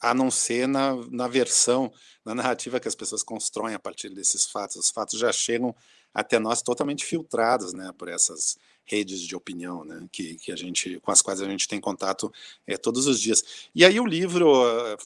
a 0.00 0.14
não 0.14 0.30
ser 0.30 0.66
na, 0.66 0.94
na 1.10 1.28
versão, 1.28 1.92
na 2.24 2.34
narrativa 2.34 2.80
que 2.80 2.88
as 2.88 2.94
pessoas 2.94 3.22
constroem 3.22 3.74
a 3.74 3.78
partir 3.78 4.10
desses 4.10 4.46
fatos. 4.46 4.76
Os 4.76 4.90
fatos 4.90 5.18
já 5.18 5.32
chegam 5.32 5.74
até 6.12 6.38
nós 6.38 6.62
totalmente 6.62 7.04
filtrados, 7.04 7.72
né, 7.72 7.92
por 7.96 8.08
essas 8.08 8.56
redes 8.84 9.20
de 9.20 9.34
opinião, 9.34 9.84
né, 9.84 10.06
que, 10.12 10.36
que 10.36 10.52
a 10.52 10.56
gente, 10.56 10.98
com 11.00 11.10
as 11.10 11.20
quais 11.20 11.42
a 11.42 11.48
gente 11.48 11.68
tem 11.68 11.80
contato 11.80 12.32
é, 12.66 12.76
todos 12.76 13.06
os 13.06 13.20
dias. 13.20 13.68
E 13.74 13.84
aí 13.84 13.98
o 13.98 14.06
livro, 14.06 14.46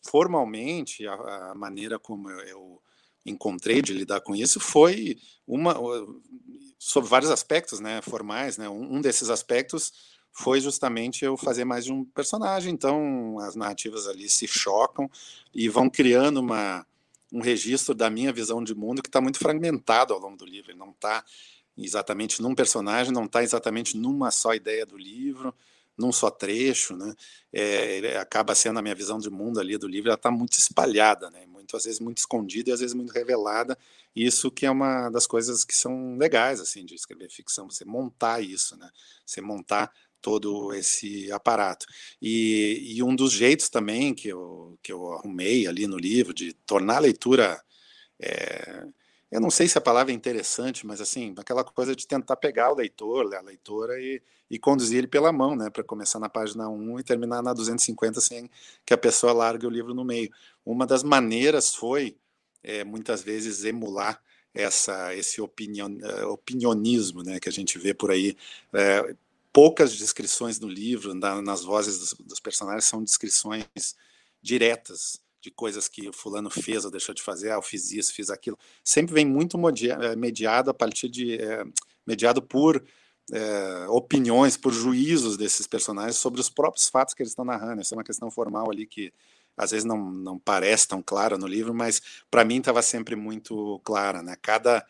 formalmente, 0.04 1.06
a, 1.06 1.50
a 1.50 1.54
maneira 1.54 1.99
como 1.99 2.30
eu, 2.30 2.40
eu 2.40 2.82
encontrei 3.25 3.82
de 3.82 3.92
lidar 3.92 4.20
com 4.20 4.35
isso 4.35 4.61
foi 4.61 5.18
uma 5.47 5.75
sobre 6.78 7.11
vários 7.11 7.30
aspectos, 7.30 7.80
né, 7.80 8.00
formais, 8.02 8.56
né. 8.56 8.68
Um, 8.68 8.97
um 8.97 9.00
desses 9.00 9.30
aspectos 9.30 9.92
foi 10.33 10.61
justamente 10.61 11.25
eu 11.25 11.37
fazer 11.37 11.65
mais 11.65 11.85
de 11.85 11.93
um 11.93 12.05
personagem. 12.05 12.73
Então, 12.73 13.39
as 13.41 13.55
narrativas 13.55 14.07
ali 14.07 14.29
se 14.29 14.47
chocam 14.47 15.11
e 15.55 15.69
vão 15.69 15.89
criando 15.91 16.39
uma, 16.39 16.87
um 17.33 17.41
registro 17.41 17.95
da 17.95 18.09
minha 18.11 18.33
visão 18.33 18.63
de 18.63 18.75
mundo 18.75 19.03
que 19.03 19.09
está 19.09 19.21
muito 19.21 19.39
fragmentado 19.39 20.15
ao 20.15 20.21
longo 20.21 20.37
do 20.37 20.47
livro. 20.47 20.71
Ele 20.71 20.79
não 20.79 20.91
está 20.91 21.25
exatamente 21.77 22.43
num 22.43 22.55
personagem, 22.55 23.13
não 23.13 23.25
está 23.25 23.43
exatamente 23.43 23.97
numa 23.97 24.31
só 24.31 24.55
ideia 24.55 24.85
do 24.85 24.99
livro, 24.99 25.55
num 25.97 26.13
só 26.13 26.31
trecho, 26.31 26.97
né? 26.97 27.15
É, 27.53 28.17
acaba 28.17 28.55
sendo 28.55 28.79
a 28.79 28.83
minha 28.83 28.95
visão 28.95 29.19
de 29.19 29.29
mundo 29.29 29.61
ali 29.61 29.77
do 29.77 29.87
livro, 29.87 30.09
ela 30.09 30.17
está 30.17 30.31
muito 30.31 30.55
espalhada, 30.55 31.31
né? 31.31 31.45
Muito, 31.47 31.77
às 31.77 31.85
vezes 31.85 32.01
muito 32.01 32.19
escondida 32.19 32.71
e 32.71 32.73
às 32.73 32.81
vezes 32.81 32.95
muito 32.95 33.13
revelada. 33.13 33.77
Isso 34.17 34.51
que 34.51 34.67
é 34.67 34.71
uma 34.71 35.11
das 35.11 35.27
coisas 35.27 35.65
que 35.65 35.75
são 35.75 36.17
legais 36.17 36.61
assim 36.61 36.85
de 36.85 36.95
escrever 36.95 37.31
ficção, 37.31 37.69
você 37.69 37.85
montar 37.85 38.41
isso, 38.41 38.77
né? 38.77 38.91
Você 39.25 39.41
montar 39.41 39.93
todo 40.21 40.73
esse 40.75 41.31
aparato. 41.33 41.87
E, 42.21 42.97
e, 42.97 43.03
um 43.03 43.15
dos 43.15 43.33
jeitos 43.33 43.69
também 43.69 44.15
que 44.15 44.29
eu, 44.29 44.79
que 44.83 44.93
eu 44.93 45.12
arrumei 45.12 45.67
ali 45.67 45.87
no 45.87 45.97
livro 45.97 46.35
de 46.35 46.53
tornar 46.67 46.97
a 46.97 47.00
leitura. 47.00 47.62
É, 48.21 48.87
eu 49.31 49.41
não 49.41 49.50
sei 49.50 49.69
se 49.69 49.79
a 49.79 49.81
palavra 49.81 50.12
é 50.12 50.15
interessante, 50.15 50.87
mas 50.87 51.00
assim, 51.00 51.35
aquela 51.39 51.65
coisa 51.65 51.95
de 51.95 52.07
tentar 52.07 52.37
pegar 52.37 52.73
o 52.73 52.77
leitor, 52.77 53.35
a 53.35 53.41
leitora 53.41 54.00
e, 54.00 54.23
e 54.50 54.59
conduzir 54.59 54.99
ele 54.99 55.07
pela 55.07 55.33
mão, 55.33 55.55
né, 55.57 55.71
para 55.71 55.85
começar 55.85 56.19
na 56.19 56.29
página 56.29 56.69
1 56.69 57.00
e 57.00 57.05
terminar 57.05 57.43
na 57.43 57.53
250 57.53 58.21
sem 58.21 58.50
que 58.85 58.93
a 58.93 58.99
pessoa 58.99 59.33
largue 59.33 59.67
o 59.67 59.71
livro 59.71 59.95
no 59.95 60.05
meio. 60.05 60.31
Uma 60.65 60.87
das 60.87 61.03
maneiras 61.03 61.75
foi, 61.75 62.17
é, 62.62 62.85
muitas 62.85 63.23
vezes, 63.23 63.65
emular 63.65 64.21
essa, 64.55 65.15
esse 65.15 65.41
opinion, 65.41 65.99
eh, 66.03 66.25
opinionismo 66.27 67.23
né, 67.23 67.39
que 67.41 67.49
a 67.49 67.53
gente 67.53 67.79
vê 67.79 67.95
por 67.95 68.11
aí. 68.11 68.37
É, 68.73 69.15
poucas 69.52 69.97
descrições 69.97 70.61
no 70.61 70.69
livro, 70.69 71.14
na, 71.14 71.40
nas 71.42 71.62
vozes 71.64 71.99
dos, 71.99 72.14
dos, 72.14 72.40
personagens, 72.40 72.85
são 72.85 73.02
descrições 73.02 73.95
diretas 74.42 75.21
de 75.40 75.50
coisas 75.50 75.88
que 75.88 76.09
o 76.09 76.12
fulano 76.12 76.50
fez 76.50 76.85
ou 76.85 76.90
deixou 76.90 77.14
de 77.14 77.23
fazer, 77.23 77.50
ah, 77.50 77.54
eu 77.54 77.62
fiz 77.62 77.90
isso, 77.92 78.12
fiz 78.12 78.30
aquilo. 78.30 78.59
Sempre 78.85 79.14
vem 79.14 79.26
muito 79.26 79.59
eh, 79.59 80.16
mediado 80.16 80.71
a 80.71 80.75
partir 80.75 81.09
de. 81.09 81.40
É, 81.40 81.64
mediado 82.07 82.42
por 82.42 82.83
é, 83.33 83.87
opiniões, 83.88 84.57
por 84.57 84.73
juízos 84.73 85.37
desses 85.37 85.66
personagens 85.66 86.16
sobre 86.16 86.40
os 86.40 86.50
próprios 86.50 86.88
fatos 86.88 87.14
que 87.14 87.23
eles 87.23 87.30
estão 87.30 87.45
narrando. 87.45 87.80
Isso 87.80 87.95
é 87.95 87.97
uma 87.97 88.04
questão 88.04 88.30
formal 88.30 88.71
ali 88.71 88.87
que 88.87 89.12
às 89.57 89.71
vezes 89.71 89.85
não, 89.85 90.11
não 90.11 90.38
parece 90.38 90.88
tão 90.88 91.02
clara 91.02 91.38
no 91.38 91.47
livro, 91.47 91.75
mas 91.75 92.00
para 92.30 92.45
mim 92.45 92.59
estava 92.59 92.83
sempre 92.83 93.14
muito 93.14 93.80
clara. 93.85 94.23
Né? 94.23 94.37
Cada, 94.40 94.85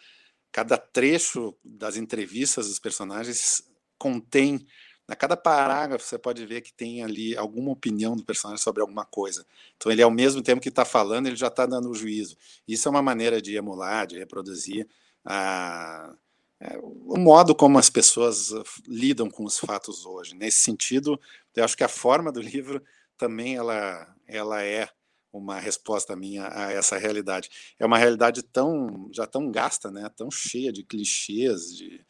cada 0.50 0.79
trecho 0.79 1.55
das 1.64 1.97
entrevistas 1.97 2.69
dos 2.69 2.79
personagens 2.79 3.62
contém, 4.00 4.66
a 5.07 5.14
cada 5.14 5.37
parágrafo 5.37 6.04
você 6.04 6.19
pode 6.19 6.45
ver 6.47 6.62
que 6.62 6.73
tem 6.73 7.04
ali 7.04 7.37
alguma 7.37 7.71
opinião 7.71 8.16
do 8.16 8.25
personagem 8.25 8.62
sobre 8.62 8.80
alguma 8.80 9.04
coisa. 9.04 9.45
Então 9.76 9.92
ele 9.92 10.02
ao 10.02 10.11
mesmo 10.11 10.42
tempo 10.42 10.62
que 10.62 10.71
está 10.71 10.85
falando, 10.85 11.26
ele 11.26 11.37
já 11.37 11.49
está 11.49 11.66
dando 11.66 11.90
o 11.90 11.95
juízo. 11.95 12.37
Isso 12.66 12.88
é 12.88 12.90
uma 12.90 13.02
maneira 13.02 13.42
de 13.42 13.54
emular, 13.54 14.07
de 14.07 14.19
reproduzir 14.19 14.88
a, 15.25 16.14
é, 16.61 16.78
o 16.83 17.19
modo 17.19 17.54
como 17.54 17.78
as 17.78 17.90
pessoas 17.90 18.52
uh, 18.52 18.64
lidam 18.87 19.28
com 19.28 19.45
os 19.45 19.59
fatos 19.59 20.07
hoje. 20.07 20.35
Nesse 20.35 20.59
sentido, 20.62 21.21
eu 21.54 21.64
acho 21.64 21.76
que 21.76 21.85
a 21.85 21.88
forma 21.88 22.33
do 22.33 22.40
livro 22.40 22.83
também 23.19 23.57
ela, 23.57 24.14
ela 24.26 24.62
é 24.62 24.88
uma 25.33 25.59
resposta 25.59 26.16
minha 26.16 26.49
a 26.52 26.73
essa 26.73 26.97
realidade. 26.97 27.50
É 27.78 27.85
uma 27.85 27.99
realidade 27.99 28.42
tão 28.42 29.11
já 29.12 29.26
tão 29.26 29.50
gasta, 29.50 29.90
né? 29.90 30.09
Tão 30.16 30.30
cheia 30.30 30.73
de 30.73 30.83
clichês, 30.83 31.76
de, 31.76 32.00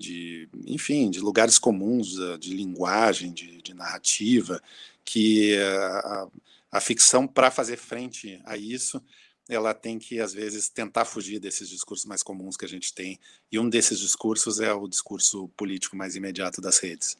de, 0.00 0.48
enfim, 0.66 1.10
de 1.10 1.20
lugares 1.20 1.58
comuns, 1.58 2.18
eh, 2.18 2.38
de 2.38 2.54
linguagem, 2.54 3.32
de, 3.32 3.60
de 3.60 3.74
narrativa, 3.74 4.60
que 5.04 5.56
a, 5.58 6.28
a 6.72 6.80
ficção, 6.80 7.26
para 7.26 7.50
fazer 7.50 7.76
frente 7.76 8.40
a 8.44 8.56
isso, 8.56 9.02
ela 9.48 9.74
tem 9.74 9.98
que, 9.98 10.20
às 10.20 10.32
vezes, 10.32 10.68
tentar 10.68 11.04
fugir 11.04 11.38
desses 11.38 11.68
discursos 11.68 12.06
mais 12.06 12.22
comuns 12.22 12.56
que 12.56 12.64
a 12.64 12.68
gente 12.68 12.94
tem. 12.94 13.18
E 13.50 13.58
um 13.58 13.68
desses 13.68 13.98
discursos 13.98 14.60
é 14.60 14.72
o 14.72 14.88
discurso 14.88 15.48
político 15.56 15.96
mais 15.96 16.16
imediato 16.16 16.60
das 16.60 16.78
redes. 16.78 17.18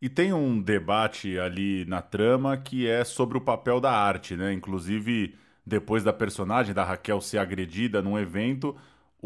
E 0.00 0.08
tem 0.08 0.32
um 0.32 0.60
debate 0.60 1.38
ali 1.38 1.84
na 1.84 2.02
trama 2.02 2.56
que 2.56 2.88
é 2.88 3.04
sobre 3.04 3.38
o 3.38 3.40
papel 3.40 3.80
da 3.80 3.92
arte, 3.92 4.36
né? 4.36 4.52
Inclusive, 4.52 5.34
depois 5.64 6.02
da 6.02 6.12
personagem 6.12 6.74
da 6.74 6.84
Raquel 6.84 7.20
ser 7.20 7.38
agredida 7.38 8.02
num 8.02 8.18
evento, 8.18 8.76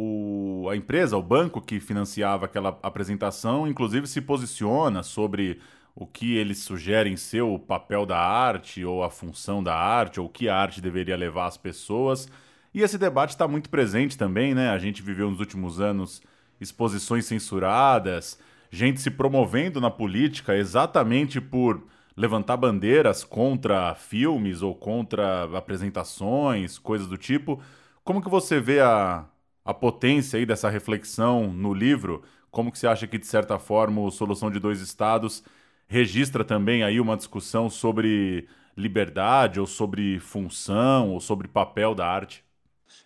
o, 0.01 0.69
a 0.71 0.77
empresa, 0.77 1.17
o 1.17 1.23
banco 1.23 1.61
que 1.61 1.81
financiava 1.81 2.45
aquela 2.45 2.79
apresentação, 2.85 3.67
inclusive 3.67 4.07
se 4.07 4.21
posiciona 4.21 5.03
sobre 5.03 5.61
o 5.93 6.07
que 6.07 6.37
eles 6.37 6.59
sugerem 6.59 7.17
ser 7.17 7.43
o 7.43 7.59
papel 7.59 8.07
da 8.07 8.17
arte 8.17 8.85
ou 8.85 9.03
a 9.03 9.11
função 9.11 9.61
da 9.61 9.75
arte 9.75 10.21
ou 10.21 10.27
o 10.27 10.29
que 10.29 10.49
a 10.49 10.57
arte 10.57 10.81
deveria 10.81 11.17
levar 11.17 11.47
às 11.47 11.57
pessoas. 11.57 12.29
E 12.73 12.81
esse 12.81 12.97
debate 12.97 13.31
está 13.31 13.49
muito 13.49 13.69
presente 13.69 14.17
também, 14.17 14.55
né? 14.55 14.71
A 14.71 14.79
gente 14.79 15.03
viveu 15.03 15.29
nos 15.29 15.41
últimos 15.41 15.81
anos 15.81 16.23
exposições 16.61 17.27
censuradas, 17.27 18.39
gente 18.71 19.01
se 19.01 19.11
promovendo 19.11 19.81
na 19.81 19.91
política 19.91 20.57
exatamente 20.57 21.41
por 21.41 21.83
levantar 22.17 22.57
bandeiras 22.57 23.25
contra 23.25 23.97
filmes 23.97 24.63
ou 24.63 24.77
contra 24.77 25.45
apresentações, 25.59 26.79
coisas 26.79 27.09
do 27.09 27.19
tipo. 27.19 27.61
Como 28.05 28.23
que 28.23 28.29
você 28.29 28.61
vê 28.61 28.79
a, 28.79 29.27
a 29.69 29.75
potência 29.75 30.39
aí 30.39 30.47
dessa 30.47 30.71
reflexão 30.71 31.53
no 31.53 31.75
livro, 31.75 32.23
como 32.51 32.73
que 32.73 32.79
você 32.79 32.87
acha 32.87 33.07
que, 33.07 33.19
de 33.19 33.27
certa 33.27 33.59
forma, 33.59 34.01
o 34.01 34.11
Solução 34.11 34.51
de 34.51 34.59
Dois 34.59 34.81
Estados 34.81 35.43
registra 35.87 36.43
também 36.43 36.83
aí 36.83 36.99
uma 36.99 37.19
discussão 37.19 37.69
sobre 37.69 38.49
liberdade, 38.75 39.61
ou 39.61 39.67
sobre 39.67 40.19
função, 40.21 41.11
ou 41.11 41.21
sobre 41.21 41.49
papel 41.49 41.95
da 41.95 42.07
arte? 42.07 42.43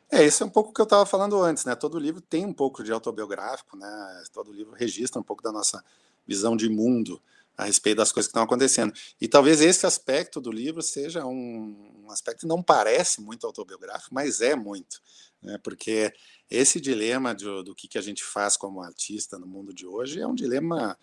É, 0.08 0.24
isso 0.24 0.44
é 0.44 0.46
um 0.46 0.50
pouco 0.50 0.70
o 0.70 0.72
que 0.72 0.80
eu 0.80 0.84
estava 0.84 1.04
falando 1.04 1.42
antes, 1.42 1.64
né? 1.64 1.74
Todo 1.74 1.98
livro 1.98 2.20
tem 2.20 2.46
um 2.46 2.52
pouco 2.52 2.84
de 2.84 2.92
autobiográfico, 2.92 3.76
né? 3.76 4.22
Todo 4.32 4.52
livro 4.52 4.72
registra 4.72 5.20
um 5.20 5.24
pouco 5.24 5.42
da 5.42 5.50
nossa 5.50 5.84
visão 6.24 6.56
de 6.56 6.68
mundo 6.68 7.20
a 7.58 7.64
respeito 7.64 7.96
das 7.96 8.12
coisas 8.12 8.28
que 8.28 8.30
estão 8.30 8.44
acontecendo. 8.44 8.92
E 9.20 9.26
talvez 9.26 9.60
esse 9.60 9.84
aspecto 9.84 10.40
do 10.40 10.52
livro 10.52 10.80
seja 10.80 11.26
um, 11.26 12.04
um 12.04 12.10
aspecto 12.12 12.42
que 12.42 12.46
não 12.46 12.62
parece 12.62 13.20
muito 13.20 13.48
autobiográfico, 13.48 14.14
mas 14.14 14.40
é 14.40 14.54
muito. 14.54 15.00
Né? 15.42 15.58
porque 15.62 16.12
esse 16.50 16.80
dilema 16.80 17.34
do, 17.34 17.62
do 17.62 17.74
que, 17.74 17.88
que 17.88 17.98
a 17.98 18.02
gente 18.02 18.22
faz 18.22 18.56
como 18.56 18.82
artista 18.82 19.38
no 19.38 19.46
mundo 19.46 19.72
de 19.72 19.86
hoje 19.86 20.20
é 20.20 20.26
um 20.26 20.34
dilema 20.34 20.96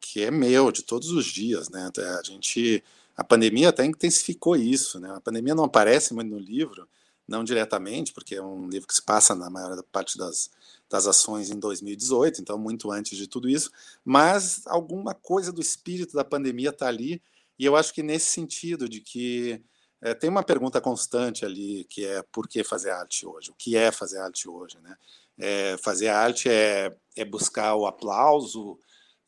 que 0.00 0.22
é 0.22 0.30
meu, 0.30 0.70
de 0.70 0.82
todos 0.82 1.10
os 1.10 1.24
dias. 1.24 1.68
Né? 1.68 1.90
A 1.96 2.22
gente, 2.22 2.82
a 3.16 3.24
pandemia 3.24 3.70
até 3.70 3.84
intensificou 3.84 4.56
isso. 4.56 5.00
Né? 5.00 5.10
A 5.10 5.20
pandemia 5.20 5.54
não 5.54 5.64
aparece 5.64 6.12
muito 6.12 6.30
no 6.30 6.38
livro, 6.38 6.88
não 7.26 7.42
diretamente, 7.42 8.12
porque 8.12 8.36
é 8.36 8.42
um 8.42 8.68
livro 8.68 8.86
que 8.86 8.94
se 8.94 9.02
passa 9.02 9.34
na 9.34 9.50
maior 9.50 9.82
parte 9.84 10.16
das, 10.16 10.50
das 10.88 11.06
ações 11.06 11.50
em 11.50 11.58
2018, 11.58 12.40
então 12.40 12.58
muito 12.58 12.90
antes 12.90 13.18
de 13.18 13.26
tudo 13.26 13.48
isso, 13.48 13.70
mas 14.04 14.62
alguma 14.66 15.14
coisa 15.14 15.52
do 15.52 15.60
espírito 15.60 16.14
da 16.14 16.24
pandemia 16.24 16.70
está 16.70 16.86
ali, 16.86 17.20
e 17.58 17.64
eu 17.64 17.74
acho 17.74 17.92
que 17.92 18.02
nesse 18.02 18.26
sentido 18.26 18.88
de 18.88 19.00
que 19.00 19.60
é, 20.00 20.14
tem 20.14 20.28
uma 20.28 20.42
pergunta 20.42 20.80
constante 20.80 21.44
ali, 21.44 21.84
que 21.84 22.04
é 22.04 22.22
por 22.30 22.48
que 22.48 22.62
fazer 22.62 22.90
arte 22.90 23.26
hoje? 23.26 23.50
O 23.50 23.54
que 23.54 23.76
é 23.76 23.90
fazer 23.90 24.18
arte 24.18 24.48
hoje? 24.48 24.78
Né? 24.80 24.96
É, 25.38 25.76
fazer 25.78 26.08
arte 26.08 26.48
é, 26.48 26.94
é 27.16 27.24
buscar 27.24 27.74
o 27.74 27.86
aplauso, 27.86 28.78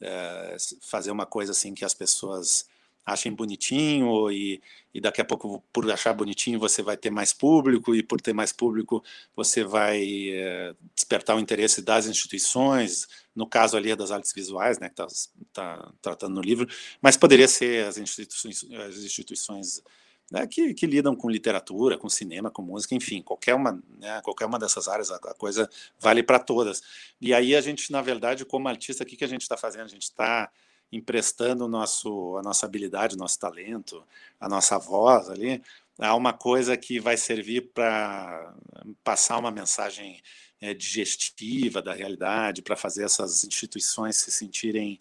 é, 0.00 0.56
fazer 0.82 1.10
uma 1.10 1.26
coisa 1.26 1.52
assim 1.52 1.74
que 1.74 1.84
as 1.84 1.94
pessoas 1.94 2.66
achem 3.04 3.32
bonitinho 3.32 4.30
e, 4.30 4.60
e 4.92 5.00
daqui 5.00 5.20
a 5.20 5.24
pouco 5.24 5.64
por 5.72 5.90
achar 5.90 6.12
bonitinho 6.12 6.58
você 6.58 6.82
vai 6.82 6.96
ter 6.96 7.10
mais 7.10 7.32
público 7.32 7.94
e 7.94 8.02
por 8.02 8.20
ter 8.20 8.34
mais 8.34 8.52
público 8.52 9.02
você 9.34 9.64
vai 9.64 10.04
é, 10.30 10.74
despertar 10.94 11.36
o 11.36 11.40
interesse 11.40 11.80
das 11.80 12.06
instituições 12.06 13.08
no 13.34 13.46
caso 13.46 13.76
ali 13.76 13.90
é 13.90 13.96
das 13.96 14.10
artes 14.10 14.32
visuais 14.32 14.78
né 14.78 14.90
que 14.90 15.00
está 15.00 15.06
tá 15.54 15.92
tratando 16.02 16.34
no 16.34 16.42
livro 16.42 16.68
mas 17.00 17.16
poderia 17.16 17.48
ser 17.48 17.86
as 17.86 17.96
instituições 17.96 18.64
as 18.86 18.96
instituições 18.98 19.82
né, 20.30 20.46
que, 20.46 20.74
que, 20.74 20.86
lidam 20.86 21.16
com 21.16 21.30
literatura, 21.30 21.96
com 21.96 22.08
cinema, 22.08 22.50
com 22.50 22.62
música, 22.62 22.94
enfim, 22.94 23.22
qualquer 23.22 23.54
uma, 23.54 23.82
né, 23.98 24.20
qualquer 24.22 24.46
uma 24.46 24.58
dessas 24.58 24.86
áreas, 24.86 25.10
a, 25.10 25.16
a 25.16 25.34
coisa 25.34 25.68
vale 25.98 26.22
para 26.22 26.38
todas. 26.38 26.82
E 27.20 27.32
aí 27.32 27.56
a 27.56 27.60
gente, 27.60 27.90
na 27.90 28.02
verdade, 28.02 28.44
como 28.44 28.68
artista, 28.68 29.04
o 29.04 29.06
que, 29.06 29.16
que 29.16 29.24
a 29.24 29.28
gente 29.28 29.42
está 29.42 29.56
fazendo? 29.56 29.84
A 29.84 29.88
gente 29.88 30.02
está 30.02 30.50
emprestando 30.92 31.68
nosso, 31.68 32.36
a 32.38 32.42
nossa 32.42 32.66
habilidade, 32.66 33.14
o 33.14 33.18
nosso 33.18 33.38
talento, 33.38 34.02
a 34.40 34.48
nossa 34.48 34.78
voz 34.78 35.28
ali, 35.28 35.62
a 35.98 36.14
uma 36.14 36.32
coisa 36.32 36.76
que 36.76 37.00
vai 37.00 37.16
servir 37.16 37.70
para 37.72 38.54
passar 39.02 39.38
uma 39.38 39.50
mensagem 39.50 40.22
é, 40.60 40.72
digestiva 40.72 41.82
da 41.82 41.92
realidade, 41.92 42.62
para 42.62 42.76
fazer 42.76 43.04
essas 43.04 43.44
instituições 43.44 44.16
se 44.16 44.30
sentirem 44.30 45.00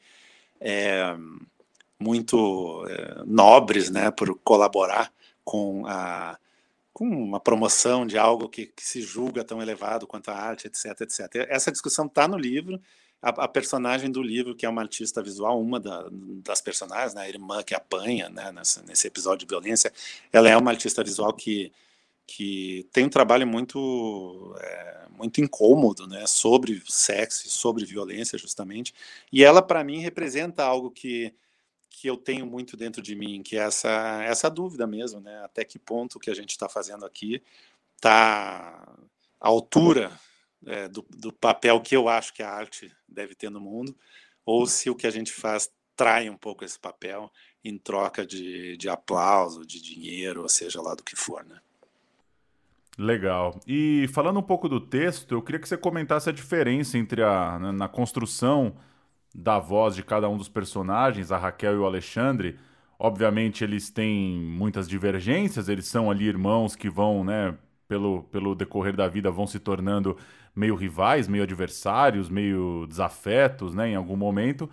é, 0.60 1.16
muito 2.00 2.86
é, 2.88 3.24
nobres 3.26 3.90
né, 3.90 4.12
por 4.12 4.38
colaborar 4.40 5.12
com 5.48 5.86
a 5.88 6.38
com 6.92 7.06
uma 7.08 7.40
promoção 7.40 8.08
de 8.08 8.18
algo 8.18 8.50
que, 8.50 8.66
que, 8.66 8.84
se 8.84 9.02
julga 9.04 9.44
tão 9.44 9.62
elevado 9.62 10.08
quanto 10.08 10.30
a 10.30 10.36
arte, 10.36 10.66
etc, 10.66 11.02
etc. 11.02 11.46
Essa 11.48 11.72
discussão 11.72 12.08
está 12.08 12.28
no 12.28 12.36
livro. 12.36 12.82
A, 13.22 13.30
a, 13.30 13.48
personagem 13.48 14.10
do 14.10 14.20
livro, 14.20 14.56
que 14.56 14.66
é 14.66 14.70
uma 14.70 14.82
artista 14.82 15.22
visual, 15.22 15.62
uma 15.62 15.80
da, 15.80 16.08
das 16.44 16.60
personagens, 16.60 17.14
né, 17.14 17.22
a 17.22 17.30
irmã 17.30 17.62
que 17.62 17.76
apanha 17.76 18.30
né, 18.30 18.52
nesse 18.88 19.06
episódio 19.06 19.46
de 19.46 19.50
violência, 19.54 19.94
ela 20.34 20.50
é 20.50 20.58
uma 20.58 20.72
artista 20.72 21.04
visual 21.04 21.32
que, 21.34 21.72
que 22.26 22.88
tem 22.92 23.06
um 23.06 23.10
trabalho 23.10 23.46
muito 23.46 24.56
é, 24.60 25.06
muito 25.16 25.40
incômodo, 25.40 26.08
né, 26.08 26.26
sobre 26.26 26.82
sexo, 26.88 27.48
sobre 27.48 27.86
violência, 27.86 28.40
justamente. 28.40 28.92
E 29.32 29.44
ela, 29.44 29.62
para 29.62 29.84
mim, 29.84 30.00
representa 30.00 30.64
algo 30.64 30.90
que 30.90 31.32
que 31.90 32.08
eu 32.08 32.18
tenho 32.18 32.46
muito 32.46 32.78
dentro 32.78 33.02
de 33.02 33.16
mim, 33.16 33.42
que 33.42 33.58
é 33.58 33.62
essa, 33.62 34.22
essa 34.24 34.50
dúvida 34.50 34.86
mesmo, 34.86 35.20
né? 35.20 35.44
Até 35.44 35.64
que 35.64 35.80
ponto 35.80 36.16
o 36.16 36.20
que 36.20 36.30
a 36.30 36.36
gente 36.36 36.52
está 36.52 36.70
fazendo 36.70 37.06
aqui 37.06 37.42
está 37.96 38.88
à 39.40 39.48
altura 39.48 40.12
é, 40.66 40.88
do, 40.88 41.06
do, 41.10 41.32
papel 41.34 41.82
que 41.82 41.96
eu 41.96 42.08
acho 42.08 42.34
que 42.34 42.44
a 42.44 42.50
arte 42.50 42.92
deve 43.08 43.36
ter 43.36 43.50
no 43.50 43.60
mundo, 43.60 43.96
ou 44.46 44.66
se 44.68 44.90
o 44.90 44.96
que 44.96 45.08
a 45.08 45.12
gente 45.12 45.32
faz 45.32 45.72
trai 45.96 46.30
um 46.30 46.38
pouco 46.38 46.64
esse 46.64 46.80
papel 46.80 47.32
em 47.64 47.78
troca 47.78 48.26
de, 48.26 48.78
de 48.78 48.88
aplauso, 48.88 49.66
de 49.66 49.82
dinheiro, 49.82 50.44
ou 50.44 50.50
seja 50.50 50.82
lá 50.82 50.94
do 50.94 51.04
que 51.04 51.16
for, 51.16 51.44
né? 51.44 51.60
Legal. 52.98 53.60
E 53.68 54.08
falando 54.12 54.40
um 54.40 54.44
pouco 54.44 54.68
do 54.68 54.80
texto, 54.80 55.36
eu 55.36 55.42
queria 55.42 55.60
que 55.60 55.68
você 55.68 55.78
comentasse 55.78 56.30
a 56.30 56.34
diferença 56.34 56.98
entre 56.98 57.22
a 57.22 57.60
na, 57.60 57.72
na 57.72 57.88
construção 57.88 58.76
da 59.34 59.60
voz 59.60 59.96
de 59.96 60.04
cada 60.04 60.28
um 60.30 60.38
dos 60.38 60.50
personagens, 60.50 61.32
a 61.32 61.38
Raquel 61.38 61.74
e 61.74 61.78
o 61.78 61.86
Alexandre. 61.86 62.58
Obviamente 63.00 63.64
eles 63.64 63.90
têm 63.90 64.40
muitas 64.40 64.88
divergências, 64.90 65.70
eles 65.70 65.88
são 65.88 66.10
ali 66.10 66.26
irmãos 66.26 66.76
que 66.76 66.90
vão, 66.90 67.24
né, 67.24 67.56
pelo, 67.88 68.24
pelo 68.24 68.56
decorrer 68.56 68.96
da 68.96 69.08
vida 69.08 69.32
vão 69.32 69.48
se 69.48 69.60
tornando 69.60 70.18
meio 70.56 70.76
rivais, 70.76 71.28
meio 71.28 71.44
adversários, 71.44 72.30
meio 72.30 72.86
desafetos, 72.88 73.76
né, 73.76 73.90
em 73.90 73.96
algum 73.96 74.16
momento, 74.16 74.70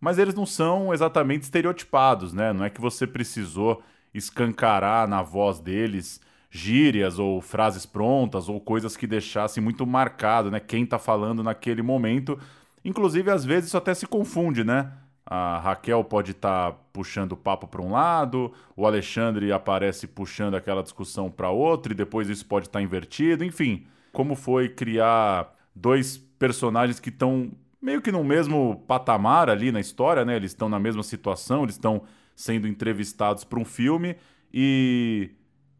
mas 0.00 0.18
eles 0.18 0.34
não 0.34 0.46
são 0.46 0.92
exatamente 0.92 1.42
estereotipados, 1.44 2.32
né? 2.32 2.52
Não 2.52 2.64
é 2.64 2.70
que 2.70 2.80
você 2.80 3.06
precisou 3.06 3.82
escancarar 4.14 5.08
na 5.08 5.22
voz 5.22 5.60
deles 5.60 6.20
gírias 6.50 7.18
ou 7.18 7.40
frases 7.40 7.84
prontas 7.84 8.48
ou 8.48 8.60
coisas 8.60 8.96
que 8.96 9.06
deixassem 9.06 9.62
muito 9.62 9.86
marcado, 9.86 10.50
né, 10.50 10.60
quem 10.60 10.84
está 10.84 10.98
falando 10.98 11.42
naquele 11.42 11.82
momento 11.82 12.38
Inclusive, 12.84 13.30
às 13.30 13.44
vezes 13.44 13.68
isso 13.68 13.76
até 13.76 13.94
se 13.94 14.06
confunde, 14.06 14.64
né? 14.64 14.92
A 15.24 15.58
Raquel 15.58 16.02
pode 16.04 16.30
estar 16.30 16.72
tá 16.72 16.78
puxando 16.92 17.32
o 17.32 17.36
papo 17.36 17.66
para 17.66 17.82
um 17.82 17.90
lado, 17.90 18.52
o 18.74 18.86
Alexandre 18.86 19.52
aparece 19.52 20.06
puxando 20.06 20.54
aquela 20.54 20.82
discussão 20.82 21.30
para 21.30 21.50
outro, 21.50 21.92
e 21.92 21.94
depois 21.94 22.28
isso 22.28 22.46
pode 22.46 22.66
estar 22.66 22.78
tá 22.78 22.82
invertido. 22.82 23.44
Enfim, 23.44 23.86
como 24.12 24.34
foi 24.34 24.70
criar 24.70 25.54
dois 25.74 26.16
personagens 26.16 26.98
que 26.98 27.10
estão 27.10 27.52
meio 27.80 28.02
que 28.02 28.10
no 28.10 28.24
mesmo 28.24 28.82
patamar 28.86 29.48
ali 29.50 29.70
na 29.70 29.80
história, 29.80 30.24
né? 30.24 30.36
Eles 30.36 30.50
estão 30.50 30.68
na 30.68 30.78
mesma 30.78 31.02
situação, 31.02 31.62
eles 31.62 31.74
estão 31.74 32.02
sendo 32.34 32.66
entrevistados 32.66 33.44
para 33.44 33.58
um 33.58 33.64
filme 33.64 34.16
e 34.52 35.30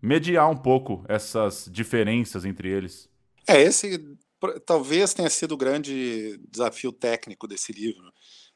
mediar 0.01 0.51
um 0.51 0.57
pouco 0.57 1.05
essas 1.09 1.69
diferenças 1.73 2.45
entre 2.45 2.69
eles. 2.69 3.09
É, 3.47 3.63
esse 3.63 4.17
talvez 4.65 5.15
tenha 5.15 5.31
sido 5.31 5.53
o 5.53 5.57
grande 5.57 6.39
desafio 6.51 6.93
técnico 6.93 7.47
desse 7.47 7.73
livro. 7.73 8.13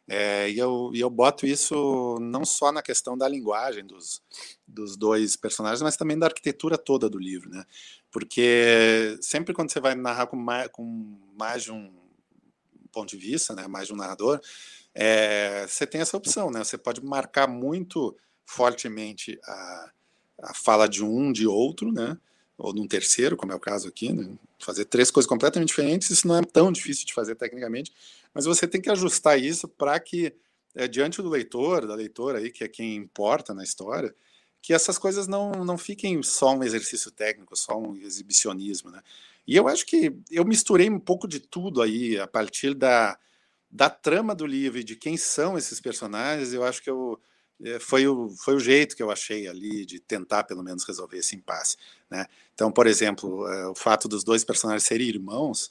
É, 0.08 0.50
e, 0.50 0.58
eu, 0.58 0.90
e 0.92 1.00
eu 1.00 1.08
boto 1.08 1.46
isso 1.46 2.18
não 2.20 2.44
só 2.44 2.72
na 2.72 2.82
questão 2.82 3.16
da 3.16 3.28
linguagem 3.28 3.86
dos, 3.86 4.20
dos 4.66 4.96
dois 4.96 5.36
personagens, 5.36 5.80
mas 5.80 5.96
também 5.96 6.18
da 6.18 6.26
arquitetura 6.26 6.76
toda 6.76 7.08
do 7.08 7.18
livro, 7.18 7.48
né? 7.48 7.64
Porque 8.10 9.16
sempre 9.20 9.54
quando 9.54 9.70
você 9.70 9.80
vai 9.80 9.94
narrar 9.94 10.26
com 10.26 10.36
mais, 10.36 10.68
com 10.68 10.84
mais 11.38 11.62
de 11.62 11.72
um 11.72 11.92
ponto 12.90 13.08
de 13.08 13.16
vista, 13.16 13.54
né, 13.54 13.66
mais 13.66 13.86
de 13.86 13.94
um 13.94 13.96
narrador, 13.96 14.40
é, 14.94 15.66
você 15.66 15.86
tem 15.86 16.00
essa 16.00 16.16
opção, 16.16 16.50
né? 16.50 16.62
Você 16.62 16.76
pode 16.76 17.02
marcar 17.02 17.48
muito 17.48 18.14
fortemente 18.44 19.38
a, 19.44 19.90
a 20.42 20.54
fala 20.54 20.88
de 20.88 21.02
um, 21.04 21.32
de 21.32 21.46
outro, 21.46 21.90
né? 21.92 22.18
Ou 22.62 22.72
num 22.72 22.86
terceiro, 22.86 23.36
como 23.36 23.50
é 23.50 23.56
o 23.56 23.60
caso 23.60 23.88
aqui, 23.88 24.12
né? 24.12 24.30
fazer 24.60 24.84
três 24.84 25.10
coisas 25.10 25.28
completamente 25.28 25.68
diferentes, 25.68 26.08
isso 26.10 26.28
não 26.28 26.36
é 26.36 26.42
tão 26.42 26.70
difícil 26.70 27.04
de 27.04 27.12
fazer 27.12 27.34
tecnicamente, 27.34 27.92
mas 28.32 28.44
você 28.44 28.68
tem 28.68 28.80
que 28.80 28.88
ajustar 28.88 29.36
isso 29.36 29.66
para 29.66 29.98
que, 29.98 30.32
é, 30.72 30.86
diante 30.86 31.20
do 31.20 31.28
leitor, 31.28 31.84
da 31.88 31.96
leitora 31.96 32.38
aí, 32.38 32.52
que 32.52 32.62
é 32.62 32.68
quem 32.68 32.94
importa 32.94 33.52
na 33.52 33.64
história, 33.64 34.14
que 34.62 34.72
essas 34.72 34.96
coisas 34.96 35.26
não, 35.26 35.50
não 35.64 35.76
fiquem 35.76 36.22
só 36.22 36.54
um 36.54 36.62
exercício 36.62 37.10
técnico, 37.10 37.56
só 37.56 37.76
um 37.76 37.96
exibicionismo, 37.96 38.92
né? 38.92 39.02
E 39.44 39.56
eu 39.56 39.66
acho 39.66 39.84
que 39.84 40.16
eu 40.30 40.44
misturei 40.44 40.88
um 40.88 41.00
pouco 41.00 41.26
de 41.26 41.40
tudo 41.40 41.82
aí, 41.82 42.16
a 42.16 42.28
partir 42.28 42.74
da, 42.74 43.18
da 43.68 43.90
trama 43.90 44.36
do 44.36 44.46
livro 44.46 44.78
e 44.78 44.84
de 44.84 44.94
quem 44.94 45.16
são 45.16 45.58
esses 45.58 45.80
personagens, 45.80 46.52
eu 46.52 46.62
acho 46.62 46.80
que 46.80 46.88
eu 46.88 47.20
foi 47.80 48.06
o, 48.06 48.30
foi 48.30 48.54
o 48.54 48.60
jeito 48.60 48.96
que 48.96 49.02
eu 49.02 49.10
achei 49.10 49.46
ali 49.46 49.86
de 49.86 50.00
tentar 50.00 50.44
pelo 50.44 50.62
menos 50.62 50.84
resolver 50.84 51.18
esse 51.18 51.36
impasse. 51.36 51.76
Né? 52.10 52.26
Então, 52.54 52.72
por 52.72 52.86
exemplo, 52.86 53.46
é, 53.48 53.66
o 53.68 53.74
fato 53.74 54.08
dos 54.08 54.24
dois 54.24 54.44
personagens 54.44 54.84
serem 54.84 55.08
irmãos 55.08 55.70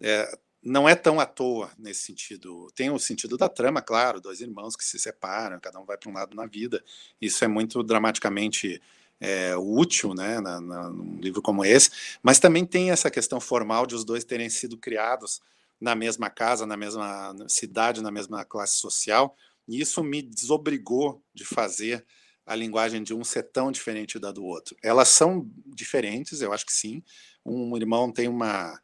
é, 0.00 0.38
não 0.62 0.88
é 0.88 0.94
tão 0.94 1.18
à 1.18 1.26
toa 1.26 1.70
nesse 1.78 2.02
sentido. 2.02 2.70
Tem 2.74 2.90
o 2.90 2.98
sentido 2.98 3.36
da 3.36 3.48
trama, 3.48 3.80
claro, 3.80 4.20
dois 4.20 4.40
irmãos 4.40 4.76
que 4.76 4.84
se 4.84 4.98
separam, 4.98 5.58
cada 5.58 5.78
um 5.80 5.84
vai 5.84 5.96
para 5.96 6.10
um 6.10 6.14
lado 6.14 6.36
na 6.36 6.46
vida. 6.46 6.82
Isso 7.20 7.42
é 7.44 7.48
muito 7.48 7.82
dramaticamente 7.82 8.80
é, 9.20 9.56
útil 9.56 10.14
né, 10.14 10.40
na, 10.40 10.60
na, 10.60 10.88
num 10.90 11.18
livro 11.20 11.42
como 11.42 11.64
esse, 11.64 11.90
mas 12.22 12.38
também 12.38 12.64
tem 12.64 12.90
essa 12.90 13.10
questão 13.10 13.38
formal 13.38 13.86
de 13.86 13.94
os 13.94 14.04
dois 14.04 14.24
terem 14.24 14.48
sido 14.48 14.78
criados 14.78 15.40
na 15.80 15.94
mesma 15.94 16.28
casa, 16.28 16.66
na 16.66 16.76
mesma 16.76 17.34
cidade, 17.48 18.02
na 18.02 18.10
mesma 18.10 18.44
classe 18.44 18.78
social, 18.78 19.36
e 19.70 19.80
isso 19.80 20.02
me 20.02 20.20
desobrigou 20.20 21.22
de 21.32 21.44
fazer 21.44 22.04
a 22.44 22.56
linguagem 22.56 23.04
de 23.04 23.14
um 23.14 23.22
ser 23.22 23.44
tão 23.44 23.70
diferente 23.70 24.18
da 24.18 24.32
do 24.32 24.44
outro. 24.44 24.76
Elas 24.82 25.08
são 25.10 25.48
diferentes, 25.64 26.42
eu 26.42 26.52
acho 26.52 26.66
que 26.66 26.72
sim. 26.72 27.00
Um 27.46 27.76
irmão 27.76 28.10
tem 28.10 28.26
uma. 28.26 28.80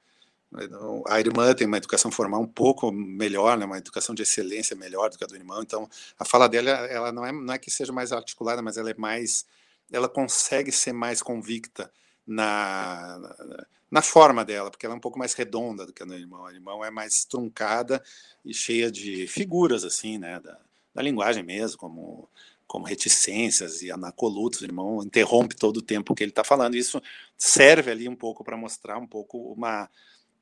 A 1.08 1.18
irmã 1.18 1.52
tem 1.52 1.66
uma 1.66 1.76
educação 1.76 2.12
formal 2.12 2.40
um 2.40 2.46
pouco 2.46 2.92
melhor, 2.92 3.58
né, 3.58 3.66
uma 3.66 3.78
educação 3.78 4.14
de 4.14 4.22
excelência 4.22 4.76
melhor 4.76 5.10
do 5.10 5.18
que 5.18 5.24
a 5.24 5.26
do 5.26 5.34
irmão. 5.34 5.60
Então, 5.60 5.88
a 6.16 6.24
fala 6.24 6.48
dela, 6.48 6.70
ela 6.70 7.10
não 7.10 7.26
é, 7.26 7.32
não 7.32 7.52
é 7.52 7.58
que 7.58 7.68
seja 7.68 7.92
mais 7.92 8.12
articulada, 8.12 8.62
mas 8.62 8.76
ela 8.76 8.90
é 8.90 8.94
mais. 8.96 9.44
Ela 9.90 10.08
consegue 10.08 10.70
ser 10.70 10.92
mais 10.92 11.20
convicta 11.20 11.90
na, 12.24 13.18
na 13.90 14.02
forma 14.02 14.44
dela, 14.44 14.70
porque 14.70 14.86
ela 14.86 14.94
é 14.94 14.98
um 14.98 15.00
pouco 15.00 15.18
mais 15.18 15.34
redonda 15.34 15.84
do 15.84 15.92
que 15.92 16.02
a 16.02 16.06
do 16.06 16.14
Irmão. 16.14 16.46
A 16.46 16.52
Irmão 16.52 16.84
é 16.84 16.90
mais 16.90 17.24
truncada 17.24 18.02
e 18.44 18.54
cheia 18.54 18.90
de 18.90 19.26
figuras, 19.26 19.84
assim, 19.84 20.18
né, 20.18 20.38
da, 20.38 20.58
da 20.96 21.02
linguagem 21.02 21.44
mesmo, 21.44 21.78
como 21.78 22.28
como 22.66 22.84
reticências 22.84 23.80
e 23.80 23.92
anacolutos, 23.92 24.60
o 24.60 24.64
irmão 24.64 25.00
interrompe 25.00 25.54
todo 25.54 25.76
o 25.76 25.82
tempo 25.82 26.16
que 26.16 26.24
ele 26.24 26.32
está 26.32 26.42
falando. 26.42 26.74
Isso 26.74 27.00
serve 27.38 27.92
ali 27.92 28.08
um 28.08 28.16
pouco 28.16 28.42
para 28.42 28.56
mostrar 28.56 28.98
um 28.98 29.06
pouco 29.06 29.38
uma, 29.52 29.88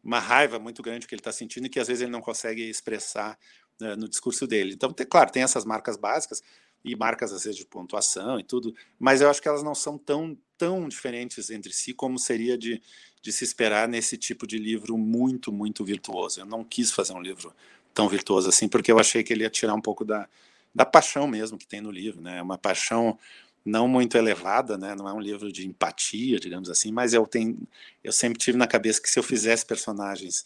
uma 0.02 0.18
raiva 0.20 0.58
muito 0.58 0.82
grande 0.82 1.06
que 1.06 1.14
ele 1.14 1.20
está 1.20 1.30
sentindo 1.30 1.66
e 1.66 1.68
que 1.68 1.78
às 1.78 1.86
vezes 1.86 2.00
ele 2.00 2.10
não 2.10 2.22
consegue 2.22 2.62
expressar 2.62 3.38
né, 3.78 3.94
no 3.94 4.08
discurso 4.08 4.46
dele. 4.46 4.72
Então, 4.72 4.90
tem, 4.90 5.06
claro, 5.06 5.30
tem 5.30 5.42
essas 5.42 5.66
marcas 5.66 5.98
básicas 5.98 6.42
e 6.82 6.96
marcas 6.96 7.30
às 7.30 7.44
vezes 7.44 7.58
de 7.58 7.66
pontuação 7.66 8.40
e 8.40 8.42
tudo, 8.42 8.74
mas 8.98 9.20
eu 9.20 9.28
acho 9.28 9.42
que 9.42 9.48
elas 9.48 9.62
não 9.62 9.74
são 9.74 9.98
tão, 9.98 10.34
tão 10.56 10.88
diferentes 10.88 11.50
entre 11.50 11.74
si 11.74 11.92
como 11.92 12.18
seria 12.18 12.56
de 12.56 12.80
de 13.24 13.32
se 13.32 13.42
esperar 13.42 13.88
nesse 13.88 14.18
tipo 14.18 14.46
de 14.46 14.58
livro 14.58 14.98
muito, 14.98 15.50
muito 15.50 15.82
virtuoso. 15.82 16.40
Eu 16.40 16.44
não 16.44 16.62
quis 16.62 16.90
fazer 16.90 17.14
um 17.14 17.22
livro 17.22 17.54
tão 17.94 18.08
virtuoso 18.08 18.48
assim, 18.48 18.68
porque 18.68 18.90
eu 18.90 18.98
achei 18.98 19.22
que 19.22 19.32
ele 19.32 19.44
ia 19.44 19.50
tirar 19.50 19.74
um 19.74 19.80
pouco 19.80 20.04
da, 20.04 20.28
da 20.74 20.84
paixão 20.84 21.26
mesmo 21.26 21.56
que 21.56 21.66
tem 21.66 21.80
no 21.80 21.90
livro, 21.90 22.20
né? 22.20 22.42
Uma 22.42 22.58
paixão 22.58 23.18
não 23.64 23.88
muito 23.88 24.18
elevada, 24.18 24.76
né? 24.76 24.94
Não 24.94 25.08
é 25.08 25.12
um 25.12 25.20
livro 25.20 25.50
de 25.50 25.66
empatia, 25.66 26.38
digamos 26.38 26.68
assim, 26.68 26.92
mas 26.92 27.14
eu 27.14 27.26
tenho, 27.26 27.56
eu 28.02 28.12
sempre 28.12 28.38
tive 28.38 28.58
na 28.58 28.66
cabeça 28.66 29.00
que 29.00 29.08
se 29.08 29.18
eu 29.18 29.22
fizesse 29.22 29.64
personagens 29.64 30.44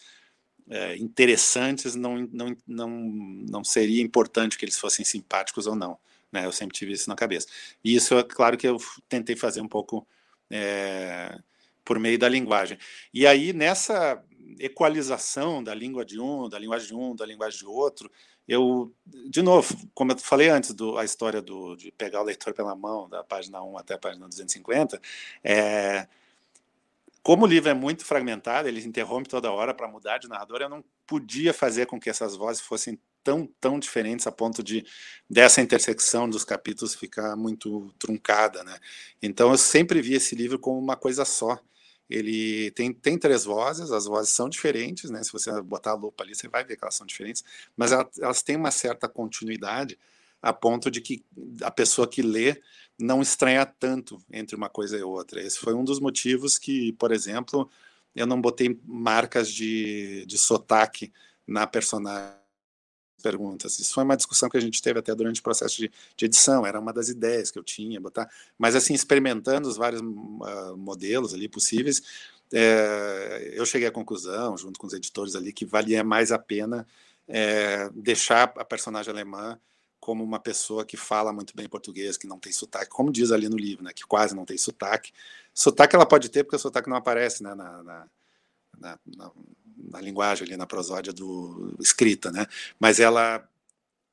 é, 0.70 0.96
interessantes, 0.98 1.94
não, 1.94 2.28
não, 2.30 2.56
não, 2.66 2.90
não 2.90 3.64
seria 3.64 4.02
importante 4.02 4.58
que 4.58 4.64
eles 4.64 4.78
fossem 4.78 5.04
simpáticos 5.04 5.66
ou 5.66 5.74
não, 5.74 5.98
né? 6.30 6.44
Eu 6.44 6.52
sempre 6.52 6.76
tive 6.76 6.92
isso 6.92 7.08
na 7.08 7.16
cabeça. 7.16 7.48
E 7.82 7.94
isso 7.96 8.16
é 8.16 8.22
claro 8.22 8.56
que 8.56 8.68
eu 8.68 8.78
tentei 9.08 9.34
fazer 9.34 9.62
um 9.62 9.68
pouco 9.68 10.06
é, 10.50 11.38
por 11.84 11.98
meio 11.98 12.18
da 12.18 12.28
linguagem. 12.28 12.78
E 13.12 13.26
aí, 13.26 13.52
nessa 13.52 14.22
equalização 14.58 15.62
da 15.62 15.74
língua 15.74 16.04
de 16.04 16.20
um, 16.20 16.48
da 16.48 16.58
linguagem 16.58 16.88
de 16.88 16.94
um, 16.94 17.14
da 17.14 17.26
linguagem 17.26 17.58
de 17.58 17.66
outro, 17.66 18.10
eu, 18.46 18.94
de 19.04 19.42
novo, 19.42 19.74
como 19.94 20.12
eu 20.12 20.18
falei 20.18 20.48
antes, 20.48 20.72
do, 20.72 20.96
a 20.96 21.04
história 21.04 21.42
do, 21.42 21.76
de 21.76 21.92
pegar 21.92 22.22
o 22.22 22.24
leitor 22.24 22.54
pela 22.54 22.74
mão, 22.74 23.08
da 23.08 23.22
página 23.22 23.62
1 23.62 23.78
até 23.78 23.94
a 23.94 23.98
página 23.98 24.26
250, 24.26 25.00
é, 25.44 26.08
como 27.22 27.44
o 27.44 27.46
livro 27.46 27.68
é 27.68 27.74
muito 27.74 28.06
fragmentado, 28.06 28.68
ele 28.68 28.82
interrompe 28.82 29.28
toda 29.28 29.52
hora 29.52 29.74
para 29.74 29.86
mudar 29.86 30.16
de 30.16 30.28
narrador, 30.28 30.62
eu 30.62 30.68
não 30.68 30.82
podia 31.06 31.52
fazer 31.52 31.84
com 31.84 32.00
que 32.00 32.08
essas 32.08 32.34
vozes 32.34 32.62
fossem 32.62 32.98
tão, 33.22 33.46
tão 33.60 33.78
diferentes 33.78 34.26
a 34.26 34.32
ponto 34.32 34.62
de 34.62 34.86
dessa 35.28 35.60
intersecção 35.60 36.28
dos 36.28 36.42
capítulos 36.42 36.94
ficar 36.94 37.36
muito 37.36 37.92
truncada, 37.98 38.64
né? 38.64 38.78
Então 39.22 39.50
eu 39.50 39.58
sempre 39.58 40.00
vi 40.00 40.14
esse 40.14 40.34
livro 40.34 40.58
como 40.58 40.78
uma 40.78 40.96
coisa 40.96 41.26
só. 41.26 41.60
Ele 42.08 42.70
tem, 42.70 42.92
tem 42.92 43.18
três 43.18 43.44
vozes, 43.44 43.90
as 43.90 44.06
vozes 44.06 44.32
são 44.32 44.48
diferentes, 44.48 45.10
né? 45.10 45.22
Se 45.22 45.32
você 45.32 45.60
botar 45.62 45.90
a 45.90 45.94
lupa 45.94 46.24
ali, 46.24 46.34
você 46.34 46.48
vai 46.48 46.64
ver 46.64 46.76
que 46.76 46.84
elas 46.84 46.94
são 46.94 47.06
diferentes, 47.06 47.44
mas 47.76 47.92
elas, 47.92 48.18
elas 48.18 48.42
têm 48.42 48.56
uma 48.56 48.70
certa 48.70 49.08
continuidade 49.08 49.98
a 50.40 50.52
ponto 50.52 50.90
de 50.90 51.00
que 51.00 51.24
a 51.62 51.70
pessoa 51.70 52.06
que 52.06 52.22
lê 52.22 52.60
não 52.98 53.20
estranha 53.20 53.66
tanto 53.66 54.20
entre 54.30 54.56
uma 54.56 54.68
coisa 54.68 54.96
e 54.96 55.02
outra. 55.02 55.40
Esse 55.42 55.58
foi 55.58 55.74
um 55.74 55.84
dos 55.84 56.00
motivos 56.00 56.58
que, 56.58 56.92
por 56.94 57.12
exemplo, 57.12 57.68
eu 58.14 58.26
não 58.26 58.40
botei 58.40 58.78
marcas 58.84 59.52
de, 59.52 60.24
de 60.26 60.38
sotaque 60.38 61.12
na 61.46 61.66
personagem 61.66 62.37
perguntas. 63.22 63.78
Isso 63.78 63.94
foi 63.94 64.04
uma 64.04 64.16
discussão 64.16 64.48
que 64.48 64.56
a 64.56 64.60
gente 64.60 64.80
teve 64.82 64.98
até 64.98 65.14
durante 65.14 65.40
o 65.40 65.42
processo 65.42 65.76
de, 65.76 65.90
de 66.16 66.24
edição, 66.24 66.66
era 66.66 66.78
uma 66.78 66.92
das 66.92 67.08
ideias 67.08 67.50
que 67.50 67.58
eu 67.58 67.64
tinha, 67.64 68.00
botar. 68.00 68.30
Mas 68.58 68.74
assim, 68.74 68.94
experimentando 68.94 69.68
os 69.68 69.76
vários 69.76 70.00
uh, 70.00 70.76
modelos 70.76 71.34
ali 71.34 71.48
possíveis, 71.48 72.02
é, 72.52 73.52
eu 73.54 73.66
cheguei 73.66 73.88
à 73.88 73.90
conclusão, 73.90 74.56
junto 74.56 74.78
com 74.78 74.86
os 74.86 74.92
editores 74.92 75.34
ali, 75.34 75.52
que 75.52 75.66
valia 75.66 76.02
mais 76.02 76.32
a 76.32 76.38
pena 76.38 76.86
é, 77.26 77.90
deixar 77.90 78.52
a 78.56 78.64
personagem 78.64 79.12
alemã 79.12 79.58
como 80.00 80.24
uma 80.24 80.40
pessoa 80.40 80.84
que 80.84 80.96
fala 80.96 81.32
muito 81.32 81.54
bem 81.54 81.68
português, 81.68 82.16
que 82.16 82.26
não 82.26 82.38
tem 82.38 82.52
sotaque, 82.52 82.90
como 82.90 83.12
diz 83.12 83.30
ali 83.30 83.48
no 83.48 83.56
livro, 83.56 83.84
né, 83.84 83.92
que 83.92 84.06
quase 84.06 84.34
não 84.34 84.46
tem 84.46 84.56
sotaque. 84.56 85.12
Sotaque 85.52 85.94
ela 85.94 86.06
pode 86.06 86.30
ter, 86.30 86.44
porque 86.44 86.56
o 86.56 86.58
sotaque 86.58 86.88
não 86.88 86.96
aparece 86.96 87.42
né, 87.42 87.54
na, 87.54 87.82
na, 87.82 88.08
na, 88.78 88.98
na 89.90 90.00
linguagem 90.00 90.46
ali 90.46 90.56
na 90.56 90.66
prosódia 90.66 91.12
do 91.12 91.74
escrita, 91.80 92.30
né? 92.32 92.46
Mas 92.78 92.98
ela 92.98 93.46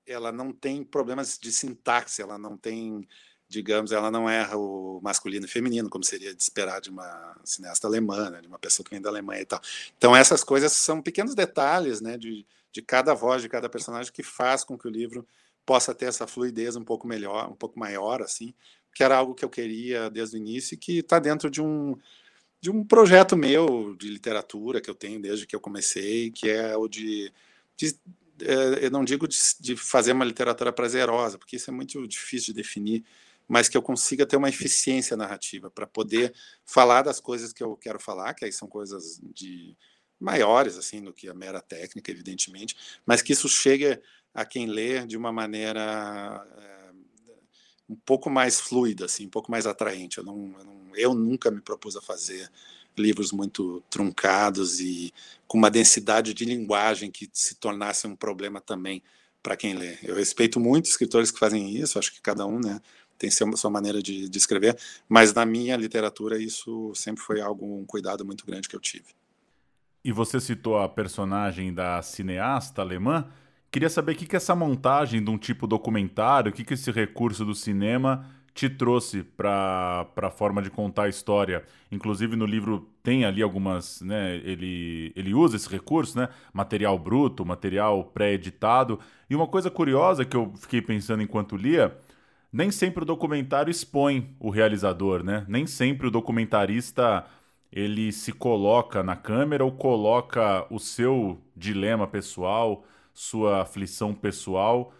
ela 0.07 0.31
não 0.31 0.51
tem 0.51 0.83
problemas 0.83 1.37
de 1.41 1.51
sintaxe, 1.51 2.21
ela 2.21 2.37
não 2.37 2.55
tem, 2.55 3.07
digamos, 3.47 3.91
ela 3.91 4.11
não 4.11 4.29
erra 4.29 4.55
o 4.55 4.99
masculino 5.01 5.45
e 5.45 5.49
feminino, 5.49 5.89
como 5.89 6.03
seria 6.03 6.33
de 6.33 6.43
esperar 6.43 6.79
de 6.79 6.91
uma 6.91 7.35
cineasta 7.43 7.87
alemã, 7.87 8.29
né? 8.29 8.41
de 8.41 8.47
uma 8.47 8.59
pessoa 8.59 8.83
que 8.83 8.91
vem 8.91 9.01
da 9.01 9.09
Alemanha 9.09 9.41
e 9.41 9.45
tal. 9.45 9.59
Então 9.97 10.15
essas 10.15 10.43
coisas 10.43 10.71
são 10.73 11.01
pequenos 11.01 11.33
detalhes, 11.33 12.01
né, 12.01 12.17
de, 12.17 12.45
de 12.71 12.81
cada 12.81 13.13
voz 13.13 13.41
de 13.41 13.49
cada 13.49 13.67
personagem 13.67 14.11
que 14.13 14.21
faz 14.23 14.63
com 14.63 14.77
que 14.77 14.87
o 14.87 14.91
livro 14.91 15.27
possa 15.65 15.95
ter 15.95 16.05
essa 16.05 16.27
fluidez 16.27 16.75
um 16.75 16.83
pouco 16.83 17.07
melhor, 17.07 17.49
um 17.49 17.55
pouco 17.55 17.79
maior 17.79 18.21
assim, 18.21 18.53
que 18.93 19.03
era 19.03 19.17
algo 19.17 19.33
que 19.33 19.43
eu 19.43 19.49
queria 19.49 20.09
desde 20.09 20.37
o 20.37 20.39
início 20.39 20.75
e 20.75 20.77
que 20.77 20.99
está 20.99 21.17
dentro 21.17 21.49
de 21.49 21.61
um 21.61 21.97
de 22.65 22.71
um 22.71 22.83
projeto 22.83 23.37
meu 23.37 23.95
de 23.95 24.07
literatura 24.07 24.81
que 24.81 24.89
eu 24.89 24.95
tenho 24.95 25.21
desde 25.21 25.45
que 25.45 25.55
eu 25.55 25.59
comecei, 25.59 26.31
que 26.31 26.49
é 26.49 26.75
o 26.75 26.87
de, 26.87 27.31
de 27.77 27.95
é, 28.41 28.87
eu 28.87 28.89
não 28.89 29.05
digo 29.05 29.27
de, 29.27 29.37
de, 29.59 29.75
fazer 29.75 30.13
uma 30.13 30.25
literatura 30.25 30.73
prazerosa, 30.73 31.37
porque 31.37 31.57
isso 31.57 31.69
é 31.69 31.73
muito 31.73 32.07
difícil 32.07 32.55
de 32.55 32.63
definir, 32.63 33.05
mas 33.47 33.69
que 33.69 33.77
eu 33.77 33.83
consiga 33.83 34.25
ter 34.25 34.35
uma 34.35 34.49
eficiência 34.49 35.15
narrativa 35.15 35.69
para 35.69 35.85
poder 35.85 36.33
falar 36.65 37.03
das 37.03 37.19
coisas 37.19 37.53
que 37.53 37.61
eu 37.61 37.77
quero 37.77 37.99
falar, 37.99 38.33
que 38.33 38.43
aí 38.43 38.51
são 38.51 38.67
coisas 38.67 39.21
de 39.21 39.77
maiores 40.19 40.75
assim 40.75 41.03
do 41.03 41.13
que 41.13 41.29
a 41.29 41.35
mera 41.35 41.61
técnica, 41.61 42.09
evidentemente, 42.09 42.75
mas 43.05 43.21
que 43.21 43.33
isso 43.33 43.47
chegue 43.47 44.01
a 44.33 44.43
quem 44.43 44.65
lê 44.65 45.05
de 45.05 45.15
uma 45.15 45.31
maneira 45.31 46.43
é, 46.57 46.74
um 47.89 47.95
pouco 47.95 48.29
mais 48.29 48.59
fluida, 48.59 49.05
assim, 49.05 49.25
um 49.25 49.29
pouco 49.29 49.51
mais 49.51 49.67
atraente. 49.67 50.17
Eu 50.17 50.23
não, 50.23 50.55
eu 50.57 50.65
não 50.65 50.75
eu 50.95 51.13
nunca 51.13 51.51
me 51.51 51.61
propus 51.61 51.95
a 51.95 52.01
fazer 52.01 52.49
livros 52.97 53.31
muito 53.31 53.83
truncados 53.89 54.79
e 54.79 55.13
com 55.47 55.57
uma 55.57 55.69
densidade 55.69 56.33
de 56.33 56.45
linguagem 56.45 57.11
que 57.11 57.29
se 57.33 57.55
tornasse 57.55 58.07
um 58.07 58.15
problema 58.15 58.61
também 58.61 59.03
para 59.43 59.57
quem 59.57 59.75
lê. 59.75 59.97
Eu 60.01 60.15
respeito 60.15 60.59
muito 60.59 60.85
escritores 60.85 61.29
que 61.29 61.37
fazem 61.37 61.75
isso, 61.75 61.99
acho 61.99 62.13
que 62.13 62.21
cada 62.21 62.45
um 62.45 62.59
né, 62.59 62.79
tem 63.17 63.29
sua 63.29 63.69
maneira 63.69 64.01
de, 64.01 64.27
de 64.29 64.37
escrever, 64.37 64.77
mas 65.07 65.33
na 65.33 65.45
minha 65.45 65.75
literatura 65.75 66.41
isso 66.41 66.93
sempre 66.95 67.21
foi 67.21 67.41
algo, 67.41 67.79
um 67.79 67.85
cuidado 67.85 68.25
muito 68.25 68.45
grande 68.45 68.67
que 68.67 68.75
eu 68.75 68.79
tive. 68.79 69.07
E 70.03 70.11
você 70.11 70.39
citou 70.39 70.77
a 70.77 70.87
personagem 70.87 71.73
da 71.73 72.01
cineasta 72.01 72.81
alemã. 72.81 73.27
Queria 73.75 73.89
saber 73.89 74.13
o 74.13 74.15
que, 74.15 74.25
que 74.25 74.37
essa 74.37 74.55
montagem 74.55 75.21
de 75.21 75.29
um 75.29 75.37
tipo 75.37 75.67
documentário, 75.67 76.49
o 76.49 76.53
que, 76.53 76.63
que 76.63 76.75
esse 76.75 76.89
recurso 76.91 77.43
do 77.43 77.53
cinema 77.53 78.25
te 78.53 78.69
trouxe 78.69 79.21
para 79.21 80.07
a 80.15 80.29
forma 80.29 80.61
de 80.61 80.69
contar 80.69 81.03
a 81.03 81.09
história. 81.09 81.61
Inclusive 81.91 82.37
no 82.37 82.45
livro 82.45 82.87
tem 83.03 83.25
ali 83.25 83.41
algumas, 83.41 83.99
né, 83.99 84.37
ele, 84.37 85.11
ele 85.13 85.33
usa 85.33 85.57
esse 85.57 85.67
recurso, 85.67 86.17
né, 86.17 86.29
material 86.53 86.97
bruto, 86.97 87.45
material 87.45 88.05
pré-editado. 88.05 88.97
E 89.29 89.35
uma 89.35 89.45
coisa 89.45 89.69
curiosa 89.69 90.23
que 90.23 90.37
eu 90.37 90.53
fiquei 90.55 90.81
pensando 90.81 91.21
enquanto 91.21 91.57
lia, 91.57 91.97
nem 92.53 92.71
sempre 92.71 93.03
o 93.03 93.05
documentário 93.05 93.69
expõe 93.69 94.33
o 94.39 94.49
realizador, 94.49 95.21
né? 95.21 95.43
Nem 95.49 95.67
sempre 95.67 96.07
o 96.07 96.11
documentarista 96.11 97.25
ele 97.69 98.13
se 98.13 98.31
coloca 98.31 99.03
na 99.03 99.17
câmera 99.17 99.65
ou 99.65 99.71
coloca 99.73 100.65
o 100.69 100.79
seu 100.79 101.41
dilema 101.53 102.07
pessoal, 102.07 102.85
sua 103.15 103.61
aflição 103.61 104.13
pessoal 104.13 104.93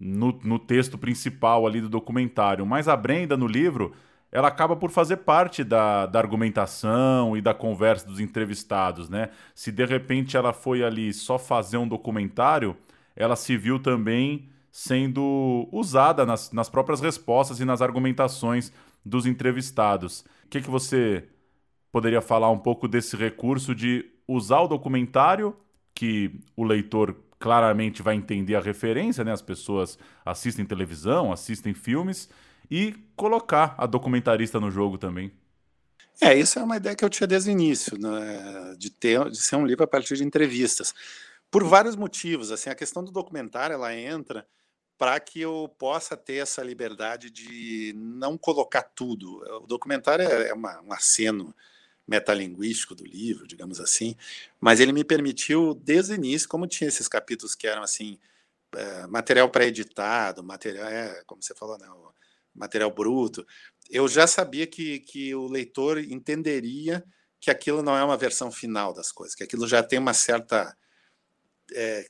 no, 0.00 0.32
no 0.42 0.58
texto 0.58 0.96
principal 0.96 1.66
ali 1.66 1.80
do 1.80 1.88
documentário. 1.88 2.66
Mas 2.66 2.88
a 2.88 2.96
Brenda, 2.96 3.36
no 3.36 3.46
livro, 3.46 3.92
ela 4.32 4.48
acaba 4.48 4.74
por 4.74 4.90
fazer 4.90 5.18
parte 5.18 5.62
da, 5.62 6.06
da 6.06 6.18
argumentação 6.18 7.36
e 7.36 7.42
da 7.42 7.52
conversa 7.52 8.06
dos 8.06 8.18
entrevistados, 8.18 9.08
né? 9.08 9.30
Se 9.54 9.70
de 9.70 9.84
repente 9.84 10.36
ela 10.36 10.52
foi 10.52 10.82
ali 10.82 11.12
só 11.12 11.38
fazer 11.38 11.76
um 11.76 11.86
documentário, 11.86 12.76
ela 13.14 13.36
se 13.36 13.56
viu 13.56 13.78
também 13.78 14.48
sendo 14.72 15.68
usada 15.70 16.24
nas, 16.24 16.52
nas 16.52 16.68
próprias 16.70 17.00
respostas 17.00 17.60
e 17.60 17.64
nas 17.64 17.82
argumentações 17.82 18.72
dos 19.04 19.26
entrevistados. 19.26 20.20
O 20.44 20.48
que, 20.48 20.60
que 20.60 20.70
você 20.70 21.24
poderia 21.92 22.20
falar 22.20 22.50
um 22.50 22.58
pouco 22.58 22.86
desse 22.86 23.16
recurso 23.16 23.74
de 23.74 24.06
usar 24.26 24.60
o 24.60 24.68
documentário, 24.68 25.56
que 25.94 26.38
o 26.54 26.62
leitor 26.64 27.16
claramente 27.38 28.02
vai 28.02 28.14
entender 28.14 28.56
a 28.56 28.60
referência, 28.60 29.24
né? 29.24 29.32
As 29.32 29.42
pessoas 29.42 29.98
assistem 30.24 30.64
televisão, 30.64 31.32
assistem 31.32 31.72
filmes 31.72 32.28
e 32.70 32.94
colocar 33.16 33.74
a 33.78 33.86
documentarista 33.86 34.60
no 34.60 34.70
jogo 34.70 34.98
também. 34.98 35.32
É, 36.20 36.34
isso 36.34 36.58
é 36.58 36.62
uma 36.62 36.76
ideia 36.76 36.96
que 36.96 37.04
eu 37.04 37.10
tinha 37.10 37.26
desde 37.26 37.50
o 37.50 37.52
início, 37.52 37.96
né? 37.96 38.74
de 38.76 38.90
ter, 38.90 39.30
de 39.30 39.40
ser 39.40 39.54
um 39.56 39.64
livro 39.64 39.84
a 39.84 39.86
partir 39.86 40.16
de 40.16 40.24
entrevistas, 40.24 40.92
por 41.50 41.62
vários 41.62 41.94
motivos. 41.94 42.50
Assim, 42.50 42.68
a 42.70 42.74
questão 42.74 43.04
do 43.04 43.12
documentário 43.12 43.74
ela 43.74 43.94
entra 43.94 44.44
para 44.98 45.18
que 45.20 45.40
eu 45.40 45.72
possa 45.78 46.16
ter 46.16 46.42
essa 46.42 46.60
liberdade 46.60 47.30
de 47.30 47.94
não 47.96 48.36
colocar 48.36 48.82
tudo. 48.82 49.40
O 49.62 49.66
documentário 49.66 50.26
é, 50.26 50.48
é 50.48 50.52
uma, 50.52 50.80
um 50.82 50.92
aceno 50.92 51.54
metalinguístico 52.08 52.94
do 52.94 53.04
livro, 53.04 53.46
digamos 53.46 53.80
assim, 53.80 54.16
mas 54.58 54.80
ele 54.80 54.92
me 54.92 55.04
permitiu, 55.04 55.74
desde 55.74 56.12
o 56.12 56.14
início, 56.14 56.48
como 56.48 56.66
tinha 56.66 56.88
esses 56.88 57.06
capítulos 57.06 57.54
que 57.54 57.66
eram 57.66 57.82
assim, 57.82 58.18
é, 58.74 59.06
material 59.06 59.48
pré-editado, 59.50 60.42
material, 60.42 60.88
é, 60.88 61.22
como 61.26 61.42
você 61.42 61.54
falou, 61.54 61.78
né, 61.78 61.86
material 62.54 62.90
bruto, 62.90 63.46
eu 63.90 64.08
já 64.08 64.26
sabia 64.26 64.66
que, 64.66 65.00
que 65.00 65.34
o 65.34 65.46
leitor 65.46 65.98
entenderia 65.98 67.04
que 67.40 67.50
aquilo 67.50 67.82
não 67.82 67.96
é 67.96 68.02
uma 68.02 68.16
versão 68.16 68.50
final 68.50 68.92
das 68.92 69.12
coisas, 69.12 69.34
que 69.34 69.44
aquilo 69.44 69.68
já 69.68 69.82
tem 69.82 69.98
uma 69.98 70.14
certa. 70.14 70.76
É, 71.72 72.08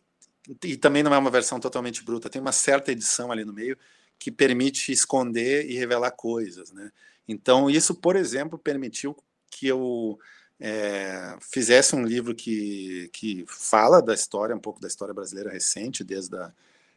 e 0.65 0.77
também 0.77 1.03
não 1.03 1.13
é 1.13 1.19
uma 1.19 1.31
versão 1.31 1.61
totalmente 1.61 2.03
bruta, 2.03 2.31
tem 2.31 2.41
uma 2.41 2.53
certa 2.53 2.91
edição 2.91 3.31
ali 3.31 3.45
no 3.45 3.53
meio 3.53 3.77
que 4.19 4.31
permite 4.33 4.91
esconder 4.91 5.69
e 5.71 5.75
revelar 5.75 6.11
coisas. 6.13 6.73
Né? 6.73 6.91
Então, 7.29 7.69
isso, 7.69 7.95
por 7.95 8.17
exemplo, 8.17 8.59
permitiu 8.59 9.15
que 9.51 9.67
eu 9.67 10.19
é, 10.61 11.37
fizesse 11.41 11.95
um 11.95 12.05
livro 12.05 12.35
que, 12.35 13.09
que 13.13 13.45
fala 13.47 14.03
da 14.03 14.15
história, 14.15 14.55
um 14.55 14.61
pouco 14.61 14.81
da 14.81 14.89
história 14.89 15.15
brasileira 15.15 15.51
recente, 15.51 16.03
desde 16.03 16.37
a 16.37 16.53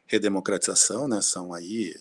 redemocratização, 0.08 1.08
né? 1.08 1.22
são 1.22 1.54
aí, 1.54 1.96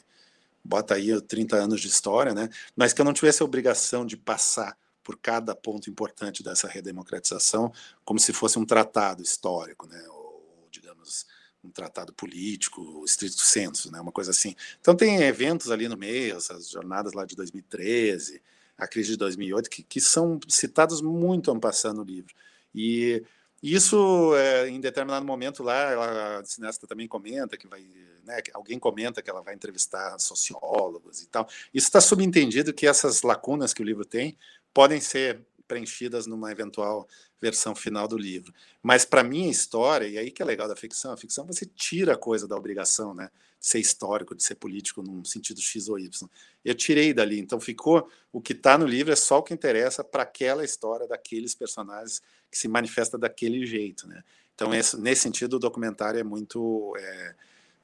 bota 0.65 0.95
aí 0.95 1.21
30 1.21 1.57
anos 1.57 1.81
de 1.81 1.89
história, 1.89 2.35
né? 2.35 2.49
mas 2.75 2.93
que 2.93 3.01
eu 3.01 3.05
não 3.05 3.13
tivesse 3.13 3.43
a 3.43 3.45
obrigação 3.45 4.07
de 4.07 4.17
passar 4.17 4.77
por 5.03 5.19
cada 5.19 5.55
ponto 5.55 5.91
importante 5.91 6.43
dessa 6.43 6.69
redemocratização, 6.69 7.73
como 8.05 8.19
se 8.19 8.33
fosse 8.33 8.59
um 8.59 8.65
tratado 8.65 9.23
histórico, 9.23 9.87
né? 9.87 10.03
ou, 10.09 10.67
digamos, 10.71 11.27
um 11.63 11.71
tratado 11.71 12.13
político, 12.13 13.05
estrito 13.05 13.41
senso, 13.41 13.93
né? 13.93 14.01
uma 14.01 14.13
coisa 14.13 14.31
assim. 14.31 14.57
Então 14.81 14.95
tem 14.95 15.23
eventos 15.23 15.71
ali 15.71 15.89
no 15.89 15.97
meio, 15.97 16.37
essas 16.37 16.71
jornadas 16.71 17.13
lá 17.13 17.27
de 17.27 17.37
2013, 17.37 18.43
a 18.81 18.89
crise 18.89 19.11
de 19.11 19.17
2008, 19.19 19.69
que, 19.69 19.83
que 19.83 20.01
são 20.01 20.41
citados 20.49 21.01
muito 21.01 21.55
passando 21.61 21.99
no 21.99 22.05
livro. 22.05 22.35
E 22.75 23.23
isso, 23.63 24.35
é, 24.37 24.69
em 24.69 24.81
determinado 24.81 25.25
momento 25.27 25.63
lá, 25.63 26.39
a 26.39 26.45
cineasta 26.45 26.87
também 26.87 27.07
comenta 27.07 27.59
que 27.59 27.69
vai, 27.69 27.85
né, 28.25 28.39
alguém 28.55 28.79
comenta 28.79 29.21
que 29.21 29.29
ela 29.29 29.43
vai 29.43 29.55
entrevistar 29.55 30.19
sociólogos 30.19 31.23
e 31.23 31.29
tal. 31.29 31.47
Isso 31.75 31.87
está 31.87 32.01
subentendido 32.01 32.73
que 32.73 32.87
essas 32.87 33.23
lacunas 33.23 33.75
que 33.75 33.83
o 33.83 33.85
livro 33.85 34.05
tem 34.05 34.37
podem 34.73 35.01
ser 35.01 35.41
preenchidas 35.71 36.27
numa 36.27 36.51
eventual 36.51 37.07
versão 37.41 37.77
final 37.77 38.09
do 38.09 38.19
livro. 38.19 38.53
Mas 38.83 39.05
para 39.05 39.23
minha 39.23 39.49
história, 39.49 40.09
e 40.09 40.19
aí 40.19 40.33
que 40.33 40.43
é 40.43 40.45
legal 40.45 40.67
da 40.67 40.75
ficção, 40.75 41.13
a 41.13 41.17
ficção 41.17 41.47
você 41.47 41.65
tira 41.65 42.15
a 42.15 42.17
coisa 42.17 42.49
da 42.49 42.57
obrigação, 42.57 43.15
né? 43.15 43.31
De 43.61 43.67
ser 43.67 43.79
histórico, 43.79 44.35
de 44.35 44.43
ser 44.43 44.57
político 44.57 45.01
num 45.01 45.25
sentido 45.25 45.61
X 45.61 45.89
ou 45.89 45.97
Y. 45.97 46.29
Eu 46.65 46.75
tirei 46.75 47.15
dali, 47.15 47.39
então 47.39 47.61
ficou 47.61 48.11
o 48.33 48.41
que 48.41 48.53
está 48.53 48.77
no 48.77 48.85
livro 48.85 49.13
é 49.13 49.17
só 49.17 49.39
o 49.39 49.43
que 49.45 49.55
interessa 49.55 50.03
para 50.03 50.25
aquela 50.25 50.65
história 50.65 51.07
daqueles 51.07 51.55
personagens 51.55 52.21
que 52.51 52.59
se 52.59 52.67
manifesta 52.67 53.17
daquele 53.17 53.65
jeito, 53.65 54.09
né? 54.09 54.25
Então 54.57 54.75
esse, 54.75 55.01
nesse 55.01 55.23
sentido 55.23 55.55
o 55.55 55.61
documentário 55.61 56.19
é 56.19 56.25
muito 56.25 56.95
é, 56.99 57.35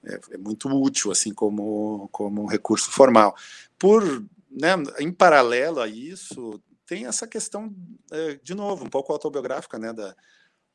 é, 0.05 0.21
é 0.33 0.39
muito 0.39 0.69
útil 0.69 1.13
assim 1.13 1.33
como 1.33 2.09
como 2.11 2.43
um 2.43 2.47
recurso 2.47 2.91
formal. 2.91 3.37
Por 3.79 4.25
né, 4.51 4.71
em 4.99 5.13
paralelo 5.13 5.81
a 5.81 5.87
isso, 5.87 6.61
tem 6.87 7.07
essa 7.07 7.27
questão, 7.27 7.75
é, 8.11 8.39
de 8.43 8.55
novo, 8.55 8.85
um 8.85 8.89
pouco 8.89 9.13
autobiográfica, 9.13 9.79
né, 9.79 9.93
da, 9.93 10.15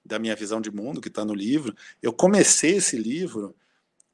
da 0.03 0.19
minha 0.19 0.35
visão 0.35 0.59
de 0.59 0.69
mundo, 0.69 1.01
que 1.01 1.07
está 1.07 1.23
no 1.23 1.33
livro. 1.33 1.75
Eu 2.01 2.11
comecei 2.11 2.75
esse 2.75 2.97
livro 2.97 3.55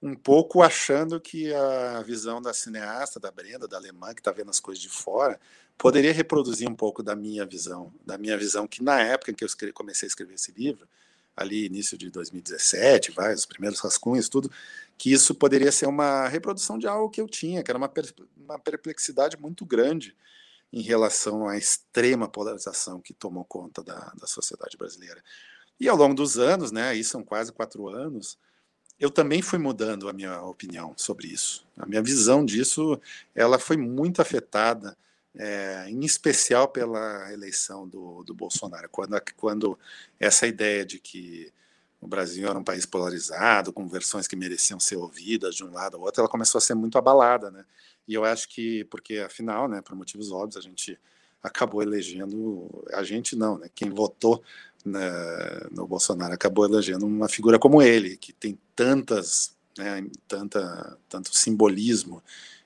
um 0.01 0.13
pouco 0.13 0.61
achando 0.61 1.19
que 1.19 1.51
a 1.53 2.03
visão 2.03 2.39
da 2.39 2.53
cineasta, 2.53 3.19
da 3.19 3.31
Brenda, 3.31 3.67
da 3.67 3.77
alemã, 3.77 4.13
que 4.13 4.21
está 4.21 4.31
vendo 4.31 4.51
as 4.51 4.59
coisas 4.59 4.81
de 4.81 4.89
fora, 4.89 5.39
poderia 5.75 6.13
reproduzir 6.13 6.69
um 6.69 6.75
pouco 6.75 7.01
da 7.01 7.15
minha 7.15 7.45
visão, 7.45 7.91
da 8.05 8.17
minha 8.17 8.37
visão 8.37 8.67
que 8.67 8.83
na 8.83 9.01
época 9.01 9.31
em 9.31 9.33
que 9.33 9.43
eu 9.43 9.47
escrevi, 9.47 9.73
comecei 9.73 10.05
a 10.05 10.09
escrever 10.09 10.35
esse 10.35 10.51
livro, 10.51 10.87
ali 11.35 11.65
início 11.65 11.97
de 11.97 12.09
2017, 12.11 13.11
vai, 13.11 13.33
os 13.33 13.45
primeiros 13.45 13.79
rascunhos, 13.79 14.29
tudo, 14.29 14.51
que 14.97 15.11
isso 15.11 15.35
poderia 15.35 15.71
ser 15.71 15.87
uma 15.87 16.27
reprodução 16.27 16.77
de 16.77 16.87
algo 16.87 17.09
que 17.09 17.21
eu 17.21 17.27
tinha, 17.27 17.63
que 17.63 17.69
era 17.69 17.77
uma, 17.77 17.91
uma 18.35 18.59
perplexidade 18.59 19.37
muito 19.37 19.65
grande 19.65 20.15
em 20.71 20.81
relação 20.81 21.47
à 21.47 21.57
extrema 21.57 22.27
polarização 22.27 22.99
que 22.99 23.13
tomou 23.13 23.45
conta 23.45 23.83
da, 23.83 24.13
da 24.19 24.27
sociedade 24.27 24.77
brasileira. 24.77 25.23
E 25.79 25.87
ao 25.87 25.95
longo 25.95 26.15
dos 26.15 26.37
anos, 26.37 26.71
né, 26.71 26.89
aí 26.89 27.03
são 27.03 27.23
quase 27.23 27.51
quatro 27.51 27.87
anos, 27.87 28.37
eu 28.99 29.11
também 29.11 29.41
fui 29.41 29.59
mudando 29.59 30.09
a 30.09 30.13
minha 30.13 30.41
opinião 30.41 30.93
sobre 30.97 31.27
isso. 31.27 31.65
A 31.77 31.85
minha 31.85 32.01
visão 32.01 32.43
disso, 32.43 32.99
ela 33.35 33.59
foi 33.59 33.77
muito 33.77 34.21
afetada, 34.21 34.97
é, 35.35 35.85
em 35.87 36.03
especial 36.03 36.67
pela 36.67 37.31
eleição 37.31 37.87
do, 37.87 38.23
do 38.23 38.33
Bolsonaro, 38.33 38.89
quando, 38.89 39.21
quando 39.35 39.79
essa 40.19 40.47
ideia 40.47 40.83
de 40.83 40.99
que 40.99 41.53
o 42.01 42.07
Brasil 42.07 42.47
era 42.47 42.57
um 42.57 42.63
país 42.63 42.87
polarizado, 42.87 43.71
com 43.71 43.87
versões 43.87 44.27
que 44.27 44.35
mereciam 44.35 44.79
ser 44.79 44.95
ouvidas 44.95 45.55
de 45.55 45.63
um 45.63 45.71
lado 45.71 45.97
ao 45.97 46.03
outro, 46.03 46.21
ela 46.21 46.29
começou 46.29 46.57
a 46.57 46.61
ser 46.61 46.73
muito 46.73 46.97
abalada, 46.97 47.51
né? 47.51 47.65
E 48.07 48.13
eu 48.13 48.23
acho 48.23 48.47
que, 48.49 48.83
porque 48.85 49.17
afinal, 49.17 49.67
né, 49.67 49.81
por 49.81 49.95
motivos 49.95 50.31
óbvios, 50.31 50.57
a 50.57 50.61
gente 50.61 50.97
acabou 51.43 51.81
elegendo, 51.81 52.69
a 52.93 53.03
gente 53.03 53.35
não, 53.35 53.57
né, 53.57 53.69
quem 53.73 53.89
votou 53.89 54.41
né, 54.85 54.99
no 55.71 55.85
Bolsonaro 55.85 56.33
acabou 56.33 56.65
elegendo 56.65 57.05
uma 57.05 57.27
figura 57.27 57.59
como 57.59 57.81
ele, 57.81 58.17
que 58.17 58.31
tem 58.33 58.57
tantas, 58.75 59.55
né, 59.77 60.05
tanta, 60.27 60.97
tanto 61.09 61.35
simbolismo 61.35 62.23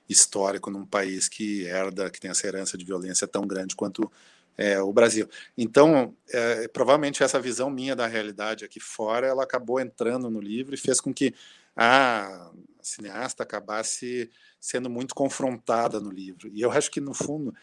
histórico 0.08 0.70
num 0.70 0.86
país 0.86 1.28
que 1.28 1.64
herda, 1.64 2.10
que 2.10 2.20
tem 2.20 2.30
essa 2.30 2.46
herança 2.46 2.78
de 2.78 2.84
violência 2.84 3.26
tão 3.26 3.46
grande 3.46 3.74
quanto 3.74 4.10
é, 4.56 4.80
o 4.80 4.92
Brasil. 4.92 5.28
Então, 5.56 6.14
é, 6.30 6.68
provavelmente 6.68 7.22
essa 7.22 7.40
visão 7.40 7.70
minha 7.70 7.96
da 7.96 8.06
realidade 8.06 8.64
aqui 8.64 8.78
fora, 8.78 9.26
ela 9.26 9.42
acabou 9.42 9.80
entrando 9.80 10.30
no 10.30 10.40
livro 10.40 10.74
e 10.74 10.78
fez 10.78 11.00
com 11.00 11.12
que 11.12 11.34
a 11.76 12.50
cineasta 12.80 13.42
acabasse 13.42 14.30
sendo 14.60 14.90
muito 14.90 15.14
confrontada 15.14 16.00
no 16.00 16.10
livro. 16.10 16.48
E 16.52 16.60
eu 16.60 16.70
acho 16.70 16.90
que, 16.90 17.00
no 17.00 17.14
fundo, 17.14 17.54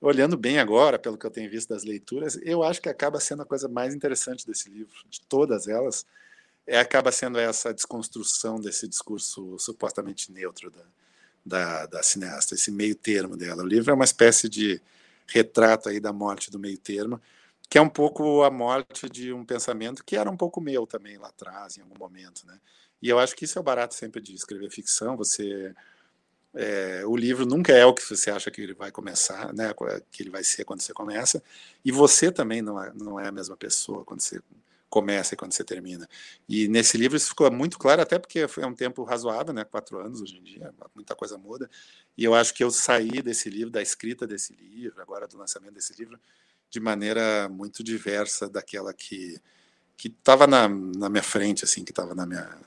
olhando 0.00 0.36
bem 0.36 0.58
agora, 0.58 0.98
pelo 0.98 1.18
que 1.18 1.26
eu 1.26 1.30
tenho 1.30 1.50
visto 1.50 1.68
das 1.68 1.84
leituras, 1.84 2.38
eu 2.42 2.62
acho 2.62 2.80
que 2.80 2.88
acaba 2.88 3.20
sendo 3.20 3.42
a 3.42 3.46
coisa 3.46 3.68
mais 3.68 3.94
interessante 3.94 4.46
desse 4.46 4.70
livro, 4.70 4.94
de 5.08 5.20
todas 5.22 5.68
elas, 5.68 6.06
é, 6.66 6.78
acaba 6.78 7.10
sendo 7.10 7.38
essa 7.38 7.72
desconstrução 7.72 8.60
desse 8.60 8.86
discurso 8.86 9.58
supostamente 9.58 10.30
neutro 10.30 10.70
da, 10.70 10.84
da, 11.44 11.86
da 11.86 12.02
cineasta, 12.02 12.54
esse 12.54 12.70
meio 12.70 12.94
termo 12.94 13.36
dela. 13.36 13.62
O 13.62 13.66
livro 13.66 13.90
é 13.90 13.94
uma 13.94 14.04
espécie 14.04 14.48
de 14.48 14.80
retrato 15.26 15.88
aí 15.88 16.00
da 16.00 16.12
morte 16.12 16.50
do 16.50 16.58
meio 16.58 16.78
termo, 16.78 17.20
que 17.68 17.78
é 17.78 17.82
um 17.82 17.88
pouco 17.88 18.42
a 18.42 18.50
morte 18.50 19.08
de 19.08 19.32
um 19.32 19.44
pensamento 19.44 20.04
que 20.04 20.16
era 20.16 20.30
um 20.30 20.36
pouco 20.36 20.60
meu 20.60 20.86
também 20.86 21.18
lá 21.18 21.28
atrás, 21.28 21.76
em 21.76 21.82
algum 21.82 21.98
momento, 21.98 22.46
né? 22.46 22.58
E 23.02 23.08
eu 23.08 23.18
acho 23.18 23.36
que 23.36 23.44
isso 23.44 23.58
é 23.58 23.60
o 23.60 23.64
barato 23.64 23.94
sempre 23.94 24.20
de 24.20 24.34
escrever 24.34 24.70
ficção, 24.70 25.16
você 25.16 25.74
é, 26.54 27.04
o 27.06 27.16
livro 27.16 27.46
nunca 27.46 27.72
é 27.72 27.84
o 27.84 27.94
que 27.94 28.02
você 28.02 28.30
acha 28.30 28.50
que 28.50 28.60
ele 28.60 28.74
vai 28.74 28.90
começar, 28.90 29.52
né, 29.54 29.72
que 30.10 30.22
ele 30.22 30.30
vai 30.30 30.42
ser 30.42 30.64
quando 30.64 30.80
você 30.80 30.92
começa, 30.92 31.42
e 31.84 31.92
você 31.92 32.32
também 32.32 32.62
não 32.62 32.82
é, 32.82 32.92
não 32.94 33.20
é 33.20 33.28
a 33.28 33.32
mesma 33.32 33.56
pessoa 33.56 34.04
quando 34.04 34.20
você 34.20 34.40
começa 34.88 35.34
e 35.34 35.36
quando 35.36 35.52
você 35.52 35.62
termina. 35.62 36.08
E 36.48 36.66
nesse 36.66 36.96
livro 36.96 37.16
isso 37.16 37.28
ficou 37.28 37.50
muito 37.52 37.78
claro, 37.78 38.00
até 38.02 38.18
porque 38.18 38.48
foi 38.48 38.64
um 38.64 38.74
tempo 38.74 39.04
razoável, 39.04 39.52
né, 39.52 39.64
quatro 39.64 39.98
anos 39.98 40.20
hoje 40.22 40.38
em 40.38 40.42
dia, 40.42 40.74
muita 40.94 41.14
coisa 41.14 41.36
muda, 41.38 41.70
e 42.16 42.24
eu 42.24 42.34
acho 42.34 42.54
que 42.54 42.64
eu 42.64 42.70
saí 42.70 43.22
desse 43.22 43.48
livro, 43.50 43.70
da 43.70 43.82
escrita 43.82 44.26
desse 44.26 44.54
livro, 44.54 45.00
agora 45.02 45.28
do 45.28 45.36
lançamento 45.36 45.74
desse 45.74 45.94
livro, 45.96 46.18
de 46.70 46.80
maneira 46.80 47.48
muito 47.48 47.84
diversa 47.84 48.48
daquela 48.48 48.92
que 48.92 49.40
que 49.98 50.06
estava 50.06 50.46
na, 50.46 50.68
na 50.68 51.08
minha 51.10 51.22
frente, 51.22 51.64
assim, 51.64 51.84
que 51.84 51.90
estava 51.90 52.14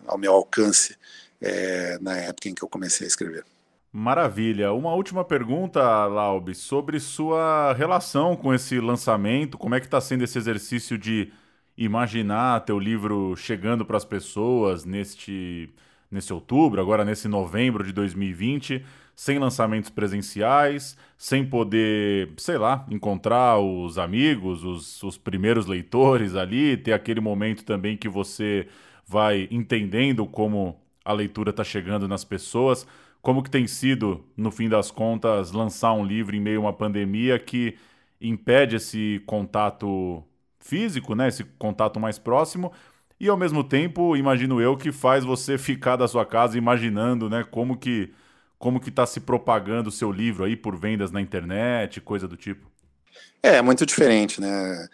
ao 0.05 0.17
meu 0.17 0.33
alcance 0.33 0.97
é, 1.39 1.97
na 2.01 2.17
época 2.17 2.49
em 2.49 2.53
que 2.53 2.61
eu 2.61 2.67
comecei 2.67 3.07
a 3.07 3.07
escrever. 3.07 3.45
Maravilha. 3.91 4.73
Uma 4.73 4.93
última 4.93 5.23
pergunta, 5.23 5.81
Laube, 6.05 6.53
sobre 6.53 6.99
sua 6.99 7.73
relação 7.73 8.35
com 8.35 8.53
esse 8.53 8.79
lançamento. 8.79 9.57
Como 9.57 9.73
é 9.73 9.79
que 9.79 9.85
está 9.85 9.99
sendo 10.01 10.25
esse 10.25 10.37
exercício 10.37 10.97
de 10.97 11.31
imaginar 11.77 12.65
teu 12.65 12.77
livro 12.77 13.35
chegando 13.37 13.85
para 13.85 13.97
as 13.97 14.05
pessoas 14.05 14.83
neste, 14.83 15.69
nesse 16.11 16.33
outubro, 16.33 16.81
agora 16.81 17.05
nesse 17.05 17.29
novembro 17.29 17.83
de 17.83 17.93
2020, 17.93 18.85
sem 19.21 19.37
lançamentos 19.37 19.91
presenciais, 19.91 20.97
sem 21.15 21.45
poder, 21.45 22.31
sei 22.37 22.57
lá, 22.57 22.83
encontrar 22.89 23.59
os 23.59 23.99
amigos, 23.99 24.63
os, 24.63 25.03
os 25.03 25.15
primeiros 25.15 25.67
leitores 25.67 26.35
ali, 26.35 26.75
ter 26.75 26.91
aquele 26.91 27.21
momento 27.21 27.63
também 27.63 27.95
que 27.95 28.09
você 28.09 28.67
vai 29.05 29.47
entendendo 29.51 30.25
como 30.25 30.75
a 31.05 31.13
leitura 31.13 31.51
está 31.51 31.63
chegando 31.63 32.07
nas 32.07 32.23
pessoas. 32.23 32.87
Como 33.21 33.43
que 33.43 33.51
tem 33.51 33.67
sido, 33.67 34.25
no 34.35 34.49
fim 34.49 34.67
das 34.67 34.89
contas, 34.89 35.51
lançar 35.51 35.93
um 35.93 36.03
livro 36.03 36.35
em 36.35 36.41
meio 36.41 36.57
a 36.57 36.61
uma 36.61 36.73
pandemia 36.73 37.37
que 37.37 37.77
impede 38.19 38.77
esse 38.77 39.21
contato 39.27 40.23
físico, 40.59 41.13
né, 41.13 41.27
esse 41.27 41.43
contato 41.59 41.99
mais 41.99 42.17
próximo, 42.17 42.71
e 43.19 43.29
ao 43.29 43.37
mesmo 43.37 43.63
tempo, 43.63 44.17
imagino 44.17 44.59
eu, 44.59 44.75
que 44.75 44.91
faz 44.91 45.23
você 45.23 45.59
ficar 45.59 45.95
da 45.95 46.07
sua 46.07 46.25
casa 46.25 46.57
imaginando, 46.57 47.29
né, 47.29 47.43
como 47.43 47.77
que 47.77 48.11
como 48.61 48.79
que 48.79 48.89
está 48.89 49.07
se 49.07 49.19
propagando 49.19 49.89
o 49.89 49.91
seu 49.91 50.11
livro 50.11 50.43
aí 50.43 50.55
por 50.55 50.77
vendas 50.77 51.11
na 51.11 51.19
internet, 51.19 51.99
coisa 51.99 52.27
do 52.27 52.37
tipo? 52.37 52.71
É, 53.41 53.55
é 53.55 53.61
muito 53.61 53.85
diferente, 53.87 54.39
né? 54.39 54.87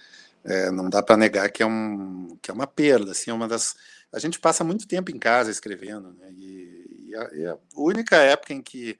É, 0.45 0.71
não 0.71 0.89
dá 0.89 1.03
para 1.03 1.17
negar 1.17 1.51
que 1.51 1.61
é, 1.61 1.65
um, 1.65 2.37
que 2.41 2.49
é 2.49 2.53
uma 2.53 2.65
perda, 2.65 3.11
assim, 3.11 3.29
é 3.29 3.33
uma 3.33 3.47
das... 3.47 3.75
A 4.13 4.19
gente 4.19 4.39
passa 4.39 4.63
muito 4.63 4.87
tempo 4.87 5.11
em 5.11 5.19
casa 5.19 5.51
escrevendo, 5.51 6.13
né? 6.13 6.31
E, 6.31 7.09
e, 7.09 7.15
a, 7.15 7.29
e 7.33 7.45
a, 7.45 7.57
única 7.75 8.15
época 8.15 8.53
em 8.53 8.61
que 8.61 8.97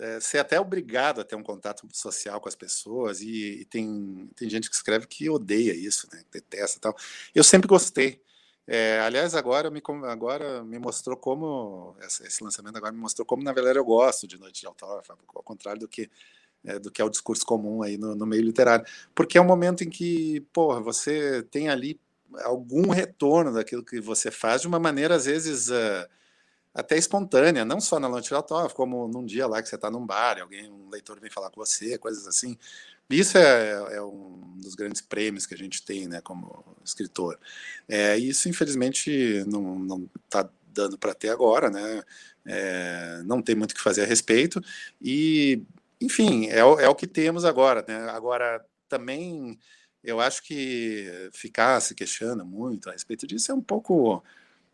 é, 0.00 0.18
você 0.18 0.38
é 0.38 0.40
até 0.40 0.58
obrigado 0.58 1.20
a 1.20 1.24
ter 1.24 1.36
um 1.36 1.42
contato 1.42 1.86
social 1.92 2.40
com 2.40 2.48
as 2.48 2.56
pessoas 2.56 3.20
e, 3.20 3.60
e, 3.60 3.64
tem, 3.66 4.28
tem 4.34 4.50
gente 4.50 4.68
que 4.68 4.74
escreve 4.74 5.06
que 5.06 5.30
odeia 5.30 5.72
isso, 5.74 6.08
né? 6.12 6.24
Detesta 6.32 6.80
tal. 6.80 6.96
Eu 7.32 7.44
sempre 7.44 7.68
gostei. 7.68 8.20
É, 8.66 9.00
aliás, 9.00 9.34
agora 9.34 9.70
me, 9.70 9.82
agora 10.08 10.62
me 10.62 10.78
mostrou 10.78 11.16
como 11.16 11.96
esse 12.00 12.42
lançamento 12.44 12.76
agora 12.76 12.92
me 12.92 13.00
mostrou 13.00 13.26
como 13.26 13.42
na 13.42 13.52
verdade 13.52 13.78
eu 13.78 13.84
gosto 13.84 14.26
de 14.26 14.38
Noite 14.38 14.60
de 14.60 14.66
Autógrafo, 14.66 15.12
ao 15.34 15.42
contrário 15.42 15.80
do 15.80 15.88
que 15.88 16.08
é, 16.64 16.78
do 16.78 16.90
que 16.90 17.02
é 17.02 17.04
o 17.04 17.10
discurso 17.10 17.44
comum 17.44 17.82
aí 17.82 17.98
no, 17.98 18.14
no, 18.14 18.24
meio 18.24 18.42
literário, 18.42 18.86
porque 19.14 19.36
é 19.36 19.40
um 19.40 19.44
momento 19.44 19.82
em 19.82 19.90
que, 19.90 20.40
porra, 20.52 20.80
você 20.80 21.42
tem 21.50 21.68
ali 21.68 22.00
algum 22.44 22.90
retorno 22.90 23.52
daquilo 23.52 23.84
que 23.84 24.00
você 24.00 24.30
faz 24.30 24.62
de 24.62 24.68
uma 24.68 24.78
maneira 24.78 25.16
às 25.16 25.26
vezes 25.26 25.68
uh, 25.70 26.08
até 26.72 26.96
espontânea, 26.96 27.64
não 27.64 27.80
só 27.80 27.98
na 27.98 28.08
Noite 28.08 28.32
Autógrafo, 28.32 28.74
como 28.74 29.08
num 29.08 29.24
dia 29.24 29.46
lá 29.46 29.60
que 29.60 29.68
você 29.68 29.74
está 29.74 29.90
num 29.90 30.06
bar, 30.06 30.40
alguém, 30.40 30.70
um 30.70 30.88
leitor 30.88 31.18
vem 31.20 31.30
falar 31.30 31.50
com 31.50 31.60
você, 31.60 31.98
coisas 31.98 32.26
assim. 32.26 32.56
Isso 33.10 33.36
é, 33.36 33.94
é, 33.94 34.02
um 34.02 34.56
dos 34.58 34.74
grandes 34.74 35.00
prêmios 35.00 35.46
que 35.46 35.54
a 35.54 35.58
gente 35.58 35.84
tem, 35.84 36.08
né, 36.08 36.20
como 36.20 36.64
escritor. 36.84 37.38
É, 37.88 38.16
isso, 38.16 38.48
infelizmente, 38.48 39.44
não 39.46 40.08
está 40.24 40.48
dando 40.66 40.98
para 40.98 41.14
ter 41.14 41.28
agora, 41.28 41.70
né? 41.70 42.02
É, 42.46 43.22
não 43.24 43.42
tem 43.42 43.54
muito 43.54 43.72
o 43.72 43.74
que 43.74 43.80
fazer 43.80 44.02
a 44.02 44.06
respeito. 44.06 44.60
E, 45.00 45.62
enfim, 46.00 46.46
é, 46.48 46.58
é 46.58 46.88
o 46.88 46.94
que 46.94 47.06
temos 47.06 47.44
agora, 47.44 47.84
né? 47.86 48.08
Agora, 48.10 48.64
também, 48.88 49.58
eu 50.02 50.20
acho 50.20 50.42
que 50.42 51.30
ficar 51.32 51.80
se 51.80 51.94
queixando 51.94 52.44
muito 52.44 52.88
a 52.88 52.92
respeito 52.92 53.26
disso 53.26 53.52
é 53.52 53.54
um 53.54 53.62
pouco 53.62 54.22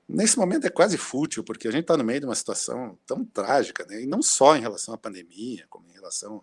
nesse 0.08 0.38
momento 0.38 0.66
é 0.66 0.70
quase 0.70 0.96
fútil, 0.96 1.44
porque 1.44 1.68
a 1.68 1.70
gente 1.70 1.82
está 1.82 1.96
no 1.96 2.04
meio 2.04 2.20
de 2.20 2.26
uma 2.26 2.34
situação 2.34 2.98
tão 3.06 3.24
trágica, 3.24 3.84
né? 3.86 4.02
e 4.02 4.06
não 4.06 4.22
só 4.22 4.56
em 4.56 4.60
relação 4.60 4.94
à 4.94 4.98
pandemia, 4.98 5.66
como 5.68 5.88
em 5.90 5.92
relação 5.92 6.42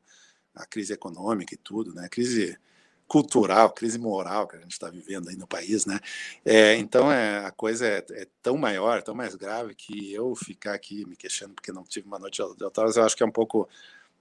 à 0.55 0.65
crise 0.65 0.93
econômica 0.93 1.53
e 1.53 1.57
tudo, 1.57 1.93
né? 1.93 2.07
crise 2.09 2.57
cultural, 3.07 3.71
crise 3.71 3.99
moral 3.99 4.47
que 4.47 4.55
a 4.55 4.59
gente 4.59 4.71
está 4.71 4.89
vivendo 4.89 5.29
aí 5.29 5.35
no 5.35 5.45
país, 5.45 5.85
né? 5.85 5.99
É, 6.43 6.75
então 6.75 7.11
é, 7.11 7.45
a 7.45 7.51
coisa 7.51 7.85
é, 7.85 8.03
é, 8.11 8.27
tão 8.41 8.57
maior, 8.57 9.03
tão 9.03 9.13
mais 9.13 9.35
grave 9.35 9.75
que 9.75 10.11
eu 10.11 10.35
ficar 10.35 10.73
aqui 10.73 11.05
me 11.05 11.15
queixando 11.15 11.53
porque 11.53 11.71
não 11.71 11.83
tive 11.83 12.07
uma 12.07 12.17
noite 12.17 12.37
de 12.37 12.63
autógrafos, 12.63 12.97
eu 12.97 13.03
acho 13.03 13.15
que 13.15 13.23
é 13.23 13.25
um 13.25 13.31
pouco 13.31 13.69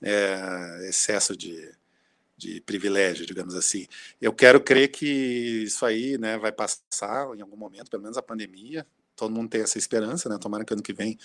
é, 0.03 0.87
excesso 0.89 1.35
de, 1.35 1.73
de 2.37 2.61
privilégio, 2.61 3.25
digamos 3.25 3.55
assim. 3.55 3.87
Eu 4.21 4.33
quero 4.33 4.61
crer 4.61 4.89
que 4.89 5.63
isso 5.65 5.87
aí, 5.87 6.19
né, 6.19 6.37
vai 6.37 6.53
passar 6.53 7.35
em 7.37 7.41
algum 7.41 7.57
momento, 7.57 7.91
pelo 7.91 8.03
menos 8.03 8.19
a 8.19 8.23
pandemia, 8.23 8.87
todo 9.17 9.35
mundo 9.35 9.49
tem 9.49 9.63
essa 9.63 9.79
esperança, 9.79 10.29
né? 10.29 10.37
Tomara 10.39 10.65
que 10.65 10.73
ano 10.73 10.83
que 10.83 10.93
vem 10.93 11.19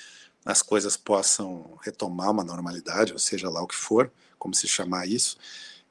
as 0.46 0.62
coisas 0.62 0.96
possam 0.96 1.78
retomar 1.84 2.32
uma 2.32 2.44
normalidade, 2.44 3.12
ou 3.14 3.20
seja 3.20 3.50
lá 3.50 3.62
o 3.62 3.68
que 3.68 3.76
for, 3.76 4.12
como 4.40 4.56
se 4.56 4.68
chamar 4.68 5.08
isso. 5.08 5.38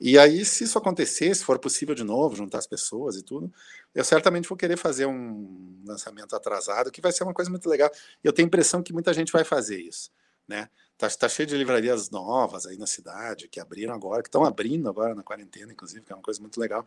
E 0.01 0.19
aí, 0.19 0.45
se 0.45 0.65
isso 0.65 0.79
acontecer, 0.79 1.35
se 1.35 1.45
for 1.45 1.59
possível 1.59 1.95
de 1.95 2.05
novo, 2.05 2.37
juntar 2.37 2.59
as 2.59 2.67
pessoas 2.67 3.17
e 3.17 3.23
tudo, 3.23 3.53
eu 3.95 4.05
certamente 4.05 4.49
vou 4.49 4.57
querer 4.57 4.77
fazer 4.77 5.07
um 5.07 5.83
lançamento 5.85 6.37
atrasado, 6.37 6.91
que 6.91 7.01
vai 7.01 7.13
ser 7.13 7.25
uma 7.25 7.35
coisa 7.35 7.51
muito 7.51 7.69
legal. 7.69 7.91
Eu 8.23 8.33
tenho 8.33 8.47
a 8.47 8.49
impressão 8.49 8.83
que 8.83 8.93
muita 8.93 9.13
gente 9.13 9.33
vai 9.33 9.45
fazer 9.45 9.81
isso, 9.81 10.11
né? 10.47 10.69
Tá, 10.97 11.09
tá 11.11 11.29
cheio 11.29 11.47
de 11.47 11.57
livrarias 11.57 12.11
novas 12.11 12.67
aí 12.67 12.77
na 12.77 12.87
cidade, 12.87 13.49
que 13.49 13.61
abriram 13.61 13.95
agora, 13.95 14.23
que 14.23 14.29
estão 14.29 14.45
abrindo 14.45 14.89
agora 14.89 15.15
na 15.15 15.23
quarentena, 15.23 15.73
inclusive, 15.73 16.05
que 16.05 16.13
é 16.13 16.17
uma 16.17 16.23
coisa 16.23 16.41
muito 16.41 16.61
legal. 16.61 16.85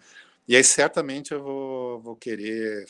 E 0.48 0.56
aí, 0.56 0.64
certamente, 0.64 1.34
eu 1.34 1.44
vou, 1.44 2.00
vou 2.02 2.16
querer 2.16 2.86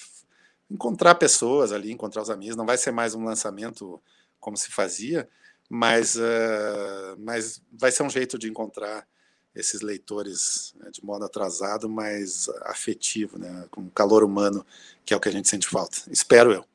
encontrar 0.69 1.15
pessoas 1.15 1.71
ali, 1.71 1.91
encontrar 1.91 2.21
os 2.21 2.29
amigos. 2.29 2.55
Não 2.55 2.65
vai 2.65 2.77
ser 2.77 2.91
mais 2.91 3.13
um 3.13 3.23
lançamento 3.23 4.01
como 4.39 4.57
se 4.57 4.71
fazia, 4.71 5.27
mas, 5.73 6.15
uh, 6.17 7.15
mas 7.17 7.63
vai 7.71 7.93
ser 7.93 8.03
um 8.03 8.09
jeito 8.09 8.37
de 8.37 8.49
encontrar 8.49 9.07
esses 9.55 9.79
leitores 9.79 10.73
né, 10.77 10.91
de 10.91 11.03
modo 11.03 11.23
atrasado, 11.23 11.87
mas 11.87 12.49
afetivo, 12.63 13.39
né, 13.39 13.65
com 13.71 13.89
calor 13.89 14.21
humano, 14.21 14.65
que 15.05 15.13
é 15.13 15.17
o 15.17 15.19
que 15.19 15.29
a 15.29 15.31
gente 15.31 15.47
sente 15.47 15.69
falta. 15.69 15.97
Espero 16.09 16.51
eu. 16.51 16.65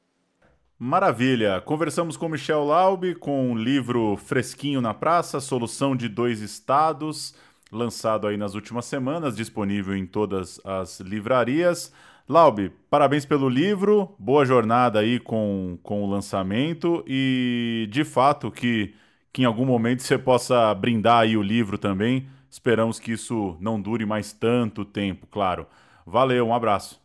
Maravilha! 0.79 1.61
Conversamos 1.61 2.17
com 2.17 2.27
Michel 2.27 2.65
Laube 2.65 3.15
com 3.15 3.53
o 3.53 3.55
livro 3.55 4.17
Fresquinho 4.17 4.81
na 4.81 4.95
Praça, 4.95 5.41
Solução 5.41 5.95
de 5.95 6.09
Dois 6.09 6.41
Estados, 6.41 7.35
lançado 7.71 8.27
aí 8.27 8.39
nas 8.39 8.55
últimas 8.55 8.87
semanas, 8.87 9.37
disponível 9.37 9.95
em 9.95 10.07
todas 10.07 10.59
as 10.65 11.01
livrarias. 11.01 11.93
Laube, 12.29 12.71
parabéns 12.91 13.25
pelo 13.25 13.49
livro, 13.49 14.15
boa 14.19 14.45
jornada 14.45 14.99
aí 14.99 15.21
com, 15.21 15.79
com 15.83 16.03
o 16.03 16.11
lançamento 16.11 17.05
e 17.07 17.87
de 17.91 18.05
fato 18.05 18.51
que, 18.51 18.95
que 19.33 19.43
em 19.43 19.45
algum 19.45 19.65
momento 19.65 20.03
você 20.03 20.19
possa 20.19 20.75
brindar 20.75 21.21
aí 21.21 21.37
o 21.37 21.43
livro 21.43 21.79
também. 21.79 22.29
Esperamos 22.51 22.99
que 22.99 23.13
isso 23.13 23.57
não 23.61 23.81
dure 23.81 24.05
mais 24.05 24.33
tanto 24.33 24.85
tempo, 24.85 25.27
claro. 25.29 25.67
Valeu, 26.05 26.49
um 26.49 26.55
abraço. 26.55 27.01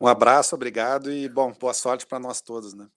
Um 0.00 0.06
abraço, 0.06 0.54
obrigado 0.54 1.10
e 1.12 1.28
bom, 1.28 1.52
boa 1.52 1.74
sorte 1.74 2.06
para 2.06 2.18
nós 2.18 2.40
todos, 2.40 2.74
né? 2.74 2.88